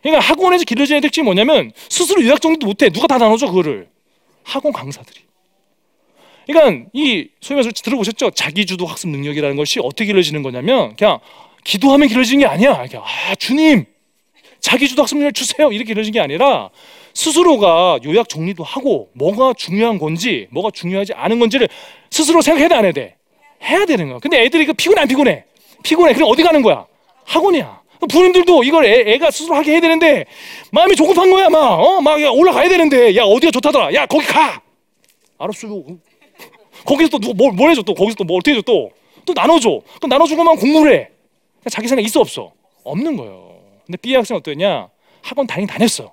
그러니까 0.00 0.24
학원에서 0.24 0.64
길러진 0.64 0.96
애들 0.96 1.10
특징이 1.10 1.26
뭐냐면 1.26 1.72
스스로 1.90 2.24
요약 2.24 2.40
정리도 2.40 2.66
못해. 2.66 2.88
누가 2.88 3.06
다 3.06 3.18
나눠줘 3.18 3.48
그거를. 3.48 3.90
학원 4.44 4.72
강사들이. 4.72 5.20
그러니까 6.46 6.88
이 6.94 7.28
소위 7.42 7.56
말해서 7.56 7.72
들어보셨죠? 7.72 8.30
자기주도 8.30 8.86
학습 8.86 9.10
능력이라는 9.10 9.56
것이 9.56 9.78
어떻게 9.80 10.06
길러지는 10.06 10.42
거냐면 10.42 10.96
그냥 10.96 11.18
기도하면 11.64 12.08
길러지는 12.08 12.40
게 12.40 12.46
아니야. 12.46 12.82
그냥 12.86 13.02
아 13.04 13.34
주님 13.34 13.84
자기주도 14.60 15.02
학습 15.02 15.18
능력 15.18 15.34
주세요 15.34 15.70
이렇게 15.70 15.92
길러지는 15.92 16.12
게 16.14 16.20
아니라 16.20 16.70
스스로가 17.20 17.98
요약 18.04 18.28
정리도 18.28 18.62
하고 18.62 19.08
뭐가 19.14 19.54
중요한 19.56 19.98
건지 19.98 20.48
뭐가 20.50 20.70
중요하지 20.70 21.14
않은 21.14 21.38
건지를 21.38 21.66
스스로 22.10 22.42
생각해야 22.42 22.68
돼 22.68 22.74
안 22.74 22.84
해야 22.84 22.92
돼? 22.92 23.16
해야 23.62 23.86
되는 23.86 24.08
거야. 24.10 24.18
근데 24.18 24.42
애들이 24.44 24.66
그 24.66 24.74
피곤해 24.74 25.00
안 25.00 25.08
피곤해? 25.08 25.44
피곤해. 25.82 26.12
그럼 26.12 26.28
어디 26.30 26.42
가는 26.42 26.60
거야? 26.60 26.86
학원이야. 27.24 27.80
부모님들도 28.10 28.62
이걸 28.64 28.84
애, 28.84 29.16
가 29.16 29.30
스스로 29.30 29.54
하게 29.54 29.72
해야 29.72 29.80
되는데 29.80 30.26
마음이 30.70 30.94
조급한 30.94 31.30
거야 31.30 31.48
막 31.48 31.80
어? 31.80 32.02
막 32.02 32.18
올라가야 32.20 32.68
되는데 32.68 33.16
야 33.16 33.24
어디가 33.24 33.50
좋다더라 33.50 33.94
야 33.94 34.04
거기 34.04 34.26
가 34.26 34.60
알았어요 35.38 35.82
거기서 36.84 37.08
또 37.08 37.18
누가 37.18 37.34
뭘, 37.34 37.52
뭘 37.54 37.70
해줘 37.70 37.80
또 37.82 37.94
거기서 37.94 38.16
또 38.16 38.24
뭐 38.24 38.36
어떻게 38.36 38.50
해줘 38.52 38.60
또 38.62 38.90
또 39.24 39.32
나눠줘 39.32 39.80
그럼 39.96 40.10
나눠주고만 40.10 40.56
공부를 40.56 40.92
해 40.94 41.08
자기 41.70 41.88
생각 41.88 42.04
있어 42.04 42.20
없어 42.20 42.52
없는 42.84 43.16
거예요 43.16 43.58
근데 43.86 43.96
B 43.96 44.14
학생 44.14 44.36
어떠냐 44.36 44.88
학원 45.22 45.46
다니긴 45.46 45.66
다녔어 45.66 46.12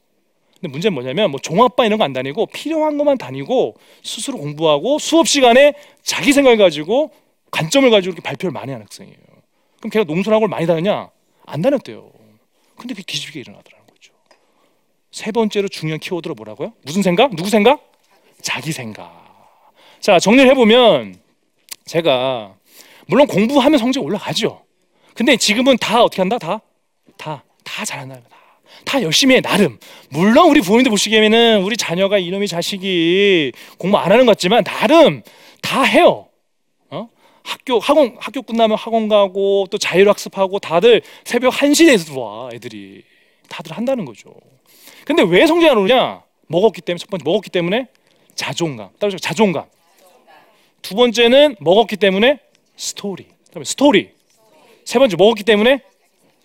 근데 0.64 0.72
문제는 0.72 0.94
뭐냐면 0.94 1.30
뭐 1.30 1.42
종합반 1.42 1.88
이런 1.88 2.00
거 2.00 2.06
안 2.06 2.14
다니고 2.14 2.46
필요한 2.48 2.98
것만 2.98 3.18
다니고 3.18 3.76
스스로 4.02 4.38
공부하고 4.38 4.98
수업 4.98 5.28
시간에 5.28 5.74
자기 6.04 6.32
생각을 6.32 6.58
가지고 6.58 7.12
관점을 7.52 7.90
가지고 7.92 8.14
이렇게 8.14 8.24
발표를 8.26 8.54
많이 8.54 8.72
하는 8.72 8.86
학생이에요 8.86 9.18
그럼 9.80 9.90
걔가 9.92 10.06
농촌학원을 10.06 10.48
많이 10.48 10.66
다녔냐 10.66 11.10
안 11.46 11.62
다녔대요 11.62 12.10
근데 12.78 12.94
그게 12.94 13.04
뒤집게 13.04 13.42
일어나더라는 13.42 13.86
거죠 13.88 14.14
세 15.12 15.32
번째로 15.32 15.68
중요한 15.68 16.00
키워드로 16.00 16.34
뭐라고요? 16.36 16.72
무슨 16.84 17.02
생각? 17.02 17.36
누구 17.36 17.50
생각? 17.50 17.92
자기 18.42 18.72
생각 18.72 19.22
자, 20.00 20.18
정리를 20.20 20.50
해보면 20.52 21.16
제가 21.86 22.56
물론 23.08 23.28
공부하면 23.28 23.80
성적 23.80 24.04
올라가죠. 24.04 24.64
근데 25.14 25.38
지금은 25.38 25.78
다 25.78 26.04
어떻게 26.04 26.22
한다? 26.22 26.38
다? 26.38 26.60
다, 27.18 27.44
다 27.64 27.86
잘한다. 27.86 28.16
다. 28.16 28.38
다 28.86 29.02
열심히 29.02 29.36
해, 29.36 29.42
나름. 29.42 29.80
물론 30.10 30.50
우리 30.50 30.62
부모님들 30.62 30.90
보시기에는 30.90 31.64
우리 31.64 31.78
자녀가 31.78 32.18
이놈의 32.18 32.48
자식이 32.48 33.52
공부 33.78 33.98
안 33.98 34.12
하는 34.12 34.26
것 34.26 34.34
같지만 34.34 34.64
나름 34.64 35.22
다 35.62 35.84
해요. 35.84 36.28
어? 36.90 37.10
학교, 37.44 37.80
학원, 37.80 38.16
학교 38.20 38.42
끝나면 38.42 38.78
학원 38.78 39.08
가고 39.08 39.68
또 39.72 39.78
자율학습하고 39.78 40.60
다들 40.60 41.02
새벽 41.24 41.54
1시에 41.54 42.06
들어와, 42.06 42.50
애들이. 42.54 43.04
다들 43.50 43.72
한다는 43.74 44.06
거죠. 44.06 44.34
근데 45.06 45.24
왜 45.24 45.46
성적이 45.46 45.70
안 45.72 45.78
오냐? 45.78 46.24
먹었기 46.48 46.82
때문에, 46.82 47.00
첫 47.00 47.10
번째, 47.10 47.24
먹었기 47.24 47.50
때문에 47.50 47.88
자존감. 48.36 48.90
따라서 49.00 49.18
자존감. 49.18 49.66
두 50.82 50.96
번째는 50.96 51.56
뭐가 51.60 51.80
있기 51.80 51.98
때문에 51.98 52.40
스토리. 52.76 53.28
그다음에 53.48 53.64
스토리. 53.64 54.10
세 54.86 55.00
번째 55.00 55.16
뭐가 55.16 55.31
있기 55.31 55.44
때문에 55.44 55.80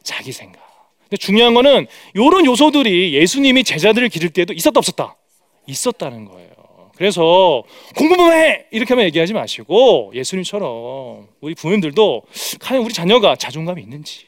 자기 0.03 0.33
생각. 0.33 0.68
근데 1.09 1.17
중요한 1.17 1.55
거는 1.55 1.87
이런 2.15 2.45
요소들이 2.45 3.15
예수님이 3.15 3.65
제자들을 3.65 4.09
기를 4.11 4.29
때에도 4.31 4.53
있었다 4.53 4.79
없었다. 4.79 5.17
있었다는 5.67 6.27
거예요. 6.27 6.49
그래서 6.97 7.63
공부만 7.97 8.33
해 8.33 8.67
이렇게 8.73 8.93
하면 8.93 9.07
얘기하지 9.07 9.33
마시고 9.33 10.13
예수님처럼 10.15 11.29
우리 11.41 11.55
부모님들도 11.55 12.23
과연 12.61 12.83
우리 12.83 12.93
자녀가 12.93 13.37
자존감이 13.37 13.81
있는지 13.81 14.27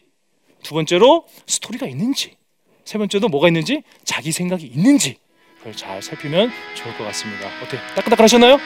두 0.62 0.74
번째로 0.74 1.26
스토리가 1.46 1.86
있는지 1.86 2.36
세 2.84 2.96
번째도 2.96 3.28
뭐가 3.28 3.48
있는지 3.48 3.82
자기 4.04 4.30
생각이 4.32 4.66
있는지 4.66 5.16
그걸 5.58 5.74
잘 5.74 6.00
살피면 6.00 6.50
좋을 6.74 6.96
것 6.96 7.04
같습니다. 7.04 7.48
어때 7.62 7.76
따끈따끈하셨나요? 7.96 8.58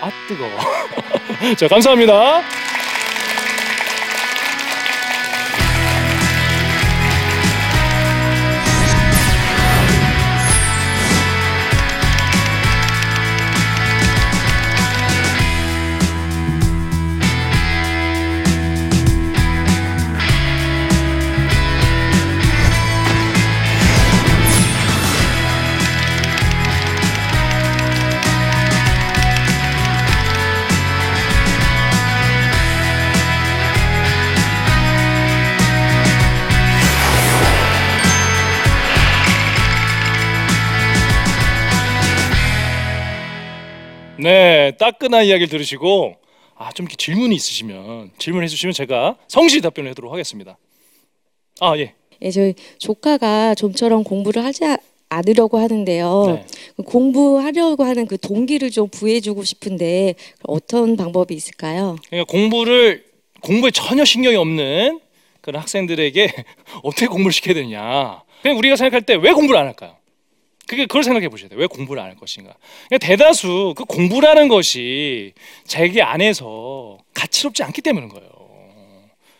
아 0.00 0.10
뜨거워. 0.28 0.50
자 1.56 1.68
감사합니다. 1.68 2.42
따끈한 44.86 45.26
이야기를 45.26 45.46
들으시고 45.48 46.16
아, 46.56 46.72
좀 46.72 46.84
이렇게 46.86 46.96
질문이 46.96 47.34
있으시면 47.36 48.10
질문해 48.18 48.48
주시면 48.48 48.72
제가 48.72 49.16
성실히 49.28 49.62
답변을 49.62 49.90
하도록 49.92 50.12
하겠습니다. 50.12 50.58
아, 51.60 51.76
예. 51.78 51.94
예, 52.20 52.30
저희 52.32 52.54
조카가 52.78 53.54
좀처럼 53.54 54.02
공부를 54.02 54.44
하지 54.44 54.64
아- 54.64 54.78
않으려고 55.08 55.58
하는데요. 55.58 56.24
네. 56.26 56.46
그 56.76 56.82
공부하려고 56.82 57.84
하는 57.84 58.06
그 58.08 58.18
동기를 58.18 58.70
좀 58.72 58.88
부여해주고 58.88 59.44
싶은데 59.44 60.14
어떤 60.42 60.96
방법이 60.96 61.32
있을까요? 61.34 61.96
그러니까 62.08 62.32
공부를 62.32 63.04
공부에 63.40 63.70
전혀 63.70 64.04
신경이 64.04 64.34
없는 64.36 65.00
그런 65.42 65.60
학생들에게 65.62 66.32
어떻게 66.82 67.06
공부를 67.06 67.32
시켜야 67.32 67.54
되냐. 67.54 68.22
그냥 68.42 68.58
우리가 68.58 68.74
생각할 68.76 69.02
때 69.02 69.14
왜 69.14 69.32
공부를 69.32 69.60
안 69.60 69.66
할까요? 69.66 69.94
그게 70.66 70.86
그걸 70.86 71.02
생각해 71.02 71.28
보셔야 71.28 71.48
돼요. 71.48 71.58
왜 71.58 71.66
공부를 71.66 72.00
안 72.02 72.08
할 72.08 72.16
것인가? 72.16 72.54
그냥 72.88 72.98
대다수 73.00 73.74
그 73.76 73.84
공부라는 73.84 74.48
것이 74.48 75.32
자기 75.66 76.00
안에서 76.02 76.98
가치롭지 77.14 77.62
않기 77.62 77.82
때문인 77.82 78.08
거예요. 78.08 78.28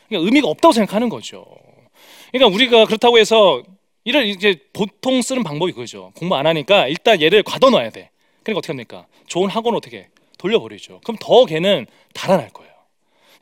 그러니까 0.08 0.26
의미가 0.26 0.48
없다고 0.48 0.72
생각하는 0.72 1.08
거죠. 1.08 1.44
그러니까 2.32 2.54
우리가 2.54 2.86
그렇다고 2.86 3.18
해서 3.18 3.62
이를 4.04 4.26
이제 4.26 4.56
보통 4.72 5.22
쓰는 5.22 5.42
방법이 5.44 5.72
그거죠. 5.72 6.12
공부 6.16 6.34
안 6.34 6.46
하니까 6.46 6.88
일단 6.88 7.22
얘를 7.22 7.42
가둬놔야 7.42 7.90
돼. 7.90 8.10
그러니까 8.42 8.58
어떻게 8.58 8.72
합니까? 8.72 9.06
좋은 9.26 9.48
학원 9.48 9.76
어떻게 9.76 10.08
돌려버리죠. 10.38 11.00
그럼 11.04 11.16
더 11.20 11.44
걔는 11.46 11.86
달아날 12.14 12.50
거예요. 12.50 12.72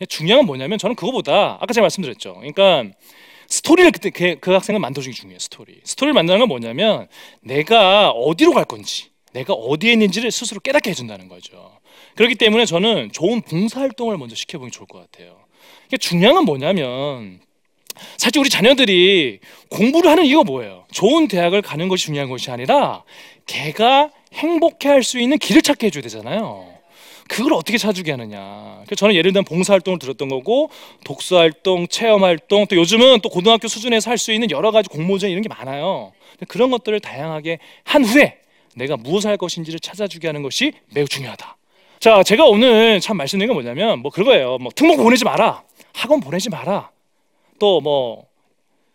중요한 0.09 0.41
건 0.41 0.47
뭐냐면 0.47 0.79
저는 0.79 0.97
그거보다 0.97 1.59
아까 1.61 1.73
제가 1.73 1.83
말씀드렸죠. 1.85 2.35
그러니까 2.35 2.85
스토리를 3.51 3.91
그때 3.91 4.11
그, 4.11 4.37
그 4.41 4.53
학생을 4.53 4.81
만들어주는 4.81 5.13
게 5.13 5.21
중요해요. 5.21 5.39
스토리. 5.39 5.81
스토리를 5.85 6.15
만드는 6.15 6.39
건 6.39 6.49
뭐냐면 6.49 7.09
내가 7.41 8.11
어디로 8.11 8.53
갈 8.53 8.65
건지, 8.65 9.11
내가 9.33 9.53
어디에 9.53 9.93
있는지를 9.93 10.31
스스로 10.31 10.61
깨닫게 10.61 10.91
해준다는 10.91 11.29
거죠. 11.29 11.79
그렇기 12.15 12.37
때문에 12.37 12.65
저는 12.65 13.11
좋은 13.13 13.43
봉사활동을 13.43 14.17
먼저 14.17 14.35
시켜보는 14.35 14.71
게 14.71 14.77
좋을 14.77 14.87
것 14.87 14.99
같아요. 15.01 15.37
이게 15.89 15.97
중요한 15.97 16.37
건 16.37 16.45
뭐냐면 16.45 17.41
사실 18.17 18.39
우리 18.39 18.49
자녀들이 18.49 19.41
공부를 19.69 20.11
하는 20.11 20.25
이유가 20.25 20.45
뭐예요? 20.45 20.87
좋은 20.93 21.29
대학을 21.29 21.61
가는 21.61 21.89
것이 21.89 22.07
중요한 22.07 22.31
것이 22.31 22.51
아니라 22.51 23.03
걔가 23.47 24.11
행복해할 24.33 25.03
수 25.03 25.19
있는 25.19 25.39
길을 25.39 25.63
찾게 25.63 25.89
해줘야 25.89 26.03
되잖아요. 26.03 26.80
그걸 27.31 27.53
어떻게 27.53 27.79
찾아주게 27.79 28.11
하느냐. 28.11 28.83
저는 28.97 29.15
예를 29.15 29.33
들면 29.33 29.45
봉사활동을 29.45 30.01
들었던 30.01 30.29
거고 30.29 30.69
독서활동, 31.05 31.87
체험활동, 31.87 32.67
또 32.67 32.75
요즘은 32.75 33.21
또 33.21 33.29
고등학교 33.29 33.69
수준에서 33.69 34.11
할 34.11 34.19
수 34.19 34.33
있는 34.33 34.51
여러 34.51 34.73
가지 34.73 34.89
공모전 34.89 35.31
이런 35.31 35.41
게 35.41 35.49
많아요. 35.49 36.13
그런 36.49 36.73
것들을 36.73 36.99
다양하게 36.99 37.61
한 37.85 38.05
후에 38.05 38.39
내가 38.75 38.97
무엇을 38.97 39.31
할 39.31 39.37
것인지를 39.37 39.79
찾아주게 39.79 40.27
하는 40.27 40.43
것이 40.43 40.73
매우 40.93 41.07
중요하다. 41.07 41.57
자, 42.01 42.23
제가 42.25 42.47
오늘 42.47 43.01
참 43.01 43.17
말씀드린 43.17 43.47
건 43.47 43.55
뭐냐면 43.55 44.01
뭐 44.01 44.11
그거예요. 44.11 44.59
뭐 44.59 44.73
특목 44.75 44.97
보내지 44.97 45.25
마라. 45.25 45.63
학원 45.95 46.19
보내지 46.21 46.51
마라. 46.51 46.91
또 47.61 47.81
뭐 47.81 48.27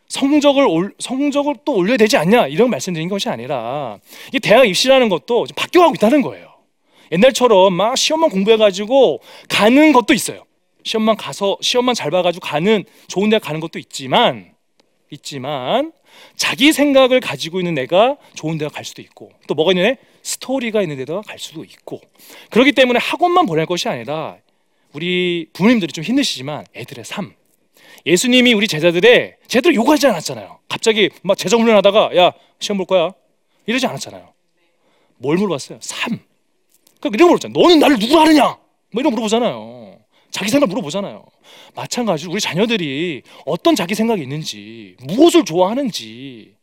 성적을 0.10 0.68
올, 0.68 0.94
성적을 1.00 1.56
또 1.64 1.74
올려야 1.76 1.98
되지 1.98 2.18
않냐 2.18 2.48
이런 2.48 2.70
말씀드린 2.70 3.08
것이 3.08 3.30
아니라 3.30 3.98
이 4.34 4.40
대학 4.40 4.68
입시라는 4.68 5.08
것도 5.10 5.48
좀 5.48 5.56
바뀌어가고 5.56 5.96
있다는 5.96 6.22
거예요. 6.22 6.55
옛날처럼 7.12 7.74
막 7.74 7.98
시험만 7.98 8.30
공부해가지고 8.30 9.22
가는 9.50 9.92
것도 9.92 10.14
있어요. 10.14 10.46
시험만 10.84 11.18
가서 11.18 11.58
시험만 11.62 11.96
잘 11.96 12.12
봐가지고 12.12 12.46
가는 12.46 12.84
좋은 13.08 13.30
대학 13.30 13.42
가는 13.42 13.60
것도 13.60 13.80
있지만 13.80 14.54
있지만 15.12 15.92
자기 16.36 16.72
생각을 16.72 17.20
가지고 17.20 17.60
있는 17.60 17.78
애가 17.80 18.18
좋은 18.36 18.58
대학 18.58 18.74
갈 18.74 18.86
수도 18.86 19.02
있고 19.02 19.32
또 19.48 19.56
뭐가 19.56 19.72
있는 19.72 19.86
애 19.86 19.98
스토리가 20.22 20.82
있는 20.82 20.98
데다가 20.98 21.22
갈 21.22 21.40
수도 21.40 21.64
있고 21.64 22.02
그렇기 22.50 22.72
때문에 22.72 23.00
학원만 23.00 23.46
보낼 23.46 23.66
것이 23.66 23.90
아니라 23.90 24.38
우리 24.94 25.48
부모님들이 25.54 25.92
좀 25.92 26.04
힘드시지만 26.04 26.66
애들의 26.76 27.04
삶 27.06 27.34
예수님이 28.06 28.54
우리 28.54 28.68
제자들의 28.68 29.38
제자들 29.48 29.74
요구하지 29.76 30.08
않았잖아요. 30.08 30.60
갑자기 30.70 31.10
막 31.24 31.38
제자 31.38 31.58
훈련하다가 31.58 32.16
야 32.16 32.34
시험 32.60 32.78
볼 32.78 32.86
거야 32.86 33.12
이러지 33.66 33.88
않았잖아요. 33.88 34.34
뭘 35.18 35.38
물어봤어요? 35.38 35.80
삶. 35.82 36.20
그러니까 37.10 37.18
이런 37.18 37.28
거 37.28 37.34
물어봤잖아요. 37.34 37.62
너는 37.62 37.80
나를 37.80 38.00
누구 38.00 38.20
하느냐? 38.20 38.58
뭐 38.92 39.02
이런 39.02 39.04
거 39.04 39.10
물어보잖아요. 39.12 40.00
자기 40.32 40.50
생각 40.50 40.68
물어보잖아요. 40.68 41.24
마찬가지로 41.76 42.32
우리 42.32 42.42
자녀들이 42.42 43.22
어떤 43.46 43.76
자기 43.76 43.96
생각이 43.96 44.22
있는지, 44.22 44.96
무엇을 45.02 45.46
좋아하는지, 45.46 46.56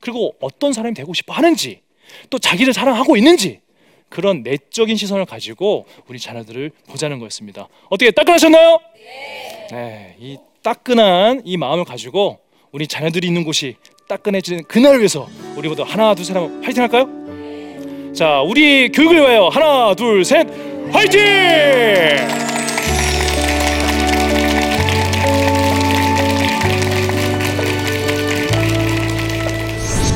그리고 0.00 0.34
어떤 0.40 0.72
사람이 0.72 0.94
되고 0.94 1.14
싶어 1.14 1.32
하는지, 1.32 1.80
또 2.28 2.38
자기를 2.38 2.72
사랑하고 2.72 3.16
있는지 3.16 3.60
그런 4.08 4.42
내적인 4.42 4.96
시선을 4.96 5.24
가지고 5.24 5.86
우리 6.08 6.18
자녀들을 6.18 6.72
보자는 6.88 7.20
거였습니다. 7.20 7.68
어떻게 7.88 8.10
따끈하셨나요? 8.10 8.80
네. 9.70 10.16
이 10.18 10.36
따끈한 10.62 11.42
이 11.44 11.56
마음을 11.56 11.84
가지고 11.84 12.40
우리 12.72 12.86
자녀들이 12.86 13.28
있는 13.28 13.44
곳이 13.44 13.76
따끈해지는 14.08 14.64
그날을 14.64 14.98
위해서 14.98 15.28
우리 15.56 15.68
모두 15.68 15.82
하나 15.82 16.14
둘셋 16.14 16.34
하면 16.34 16.64
화이팅 16.64 16.82
할까요? 16.82 17.19
자, 18.14 18.40
우리 18.42 18.90
교육을 18.90 19.16
위하여 19.16 19.48
하나 19.48 19.94
둘 19.94 20.24
셋 20.24 20.46
화이팅! 20.92 21.20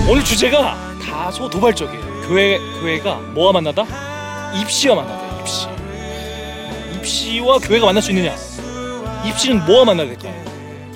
오늘 0.08 0.22
주제가 0.24 0.76
다소 1.02 1.48
도발적이에요. 1.48 2.02
교회 2.28 2.58
교회가 2.80 3.14
뭐와 3.34 3.52
만나다? 3.52 3.84
입시와 4.60 4.96
만나다. 4.96 5.40
입시. 5.40 5.66
입시와 6.96 7.58
교회가 7.58 7.86
만날 7.86 8.02
수 8.02 8.10
있느냐? 8.10 8.34
입시는 9.26 9.64
뭐와 9.64 9.86
만나야 9.86 10.08
될까요? 10.08 10.34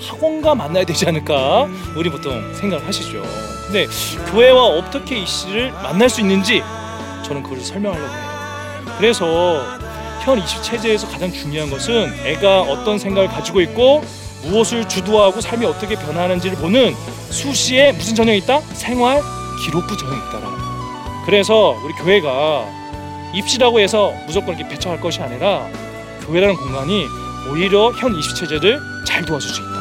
학원과 0.01 0.55
만나야 0.55 0.85
되지 0.85 1.07
않을까? 1.07 1.69
우리 1.97 2.11
보통 2.11 2.55
생각을 2.55 2.87
하시죠. 2.87 3.23
근데 3.67 3.87
교회와 4.31 4.63
어떻게 4.65 5.19
입시를 5.21 5.73
만날 5.73 6.09
수 6.09 6.21
있는지 6.21 6.63
저는 7.29 7.43
그걸 7.43 7.61
설명하려고 7.61 8.09
해요. 8.09 8.39
그래서 8.97 9.63
현 10.25 10.39
입시 10.39 10.61
체제에서 10.63 11.07
가장 11.09 11.31
중요한 11.31 11.71
것은 11.71 12.13
애가 12.25 12.63
어떤 12.63 12.99
생각을 12.99 13.29
가지고 13.29 13.61
있고 13.61 14.03
무엇을 14.45 14.89
주도하고 14.89 15.41
삶이 15.41 15.67
어떻게 15.67 15.95
변하는지를 15.95 16.57
보는 16.57 16.95
수시에 17.31 17.93
무슨 17.93 18.15
전형이 18.15 18.39
있다? 18.39 18.61
생활 18.73 19.21
기록부 19.65 19.97
전형이 19.97 20.19
있다라고. 20.29 20.57
그래서 21.27 21.77
우리 21.85 21.93
교회가 21.95 22.65
입시라고 23.35 23.79
해서 23.81 24.13
무조건 24.27 24.57
이렇게 24.57 24.75
배척할 24.75 25.01
것이 25.01 25.21
아니라 25.21 25.69
교회라는 26.27 26.57
공간이 26.57 27.07
오히려 27.51 27.93
현 27.93 28.15
입시 28.15 28.35
체제를 28.35 28.81
잘 29.07 29.25
도와줄 29.25 29.51
수 29.51 29.61
있다. 29.61 29.78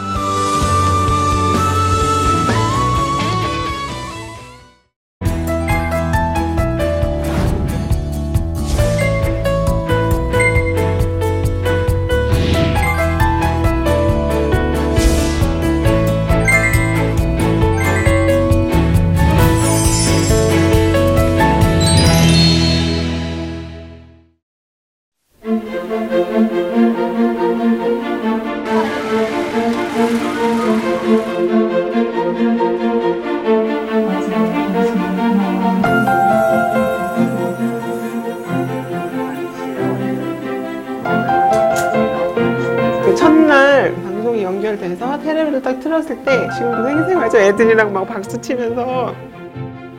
애들이랑 47.77 47.93
막 47.93 48.07
박수 48.07 48.41
치면서 48.41 49.13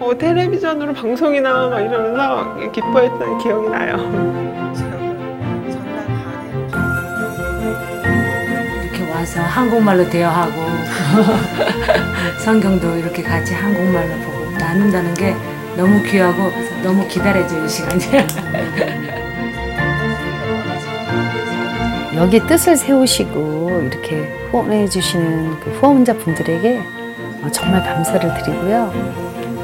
어 0.00 0.18
텔레비전으로 0.18 0.92
방송이 0.92 1.40
나와 1.40 1.68
막 1.68 1.80
이러면서 1.80 2.72
기뻐했던 2.72 3.38
기억이 3.38 3.68
나요. 3.68 3.96
이렇게 8.82 9.10
와서 9.12 9.40
한국말로 9.40 10.10
대화하고 10.10 10.54
성경도 12.44 12.96
이렇게 12.96 13.22
같이 13.22 13.54
한국말로 13.54 14.12
보고 14.24 14.50
나눈다는 14.58 15.14
게 15.14 15.36
너무 15.76 16.02
귀하고 16.02 16.50
너무 16.82 17.06
기다려져요 17.06 17.64
이 17.64 17.68
시간이. 17.68 18.02
여기 22.16 22.40
뜻을 22.40 22.76
세우시고 22.76 23.88
이렇게 23.88 24.28
후원해 24.50 24.88
주시는 24.88 25.60
그 25.60 25.70
후원자 25.70 26.14
분들에게 26.14 26.80
어, 26.80 26.97
정말 27.52 27.82
감사를 27.82 28.34
드리고요. 28.34 28.92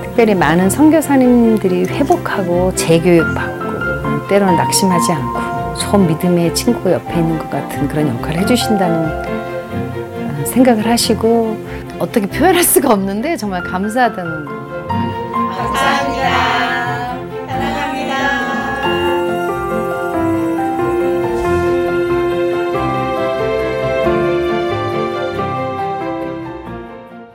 특별히 0.02 0.34
많은 0.34 0.70
선교사님들이 0.70 1.86
회복하고 1.86 2.74
재교육받고 2.74 4.28
때로는 4.28 4.56
낙심하지 4.56 5.12
않고 5.12 5.78
좋은 5.78 6.06
믿음의 6.06 6.54
친구가 6.54 6.92
옆에 6.92 7.14
있는 7.18 7.38
것 7.38 7.50
같은 7.50 7.88
그런 7.88 8.08
역할을 8.08 8.42
해주신다는 8.42 9.06
어, 9.28 10.44
생각을 10.46 10.86
하시고 10.86 11.56
어떻게 11.98 12.26
표현할 12.26 12.62
수가 12.62 12.92
없는데 12.92 13.36
정말 13.36 13.62
감사하다는 13.62 14.44
거. 14.44 14.54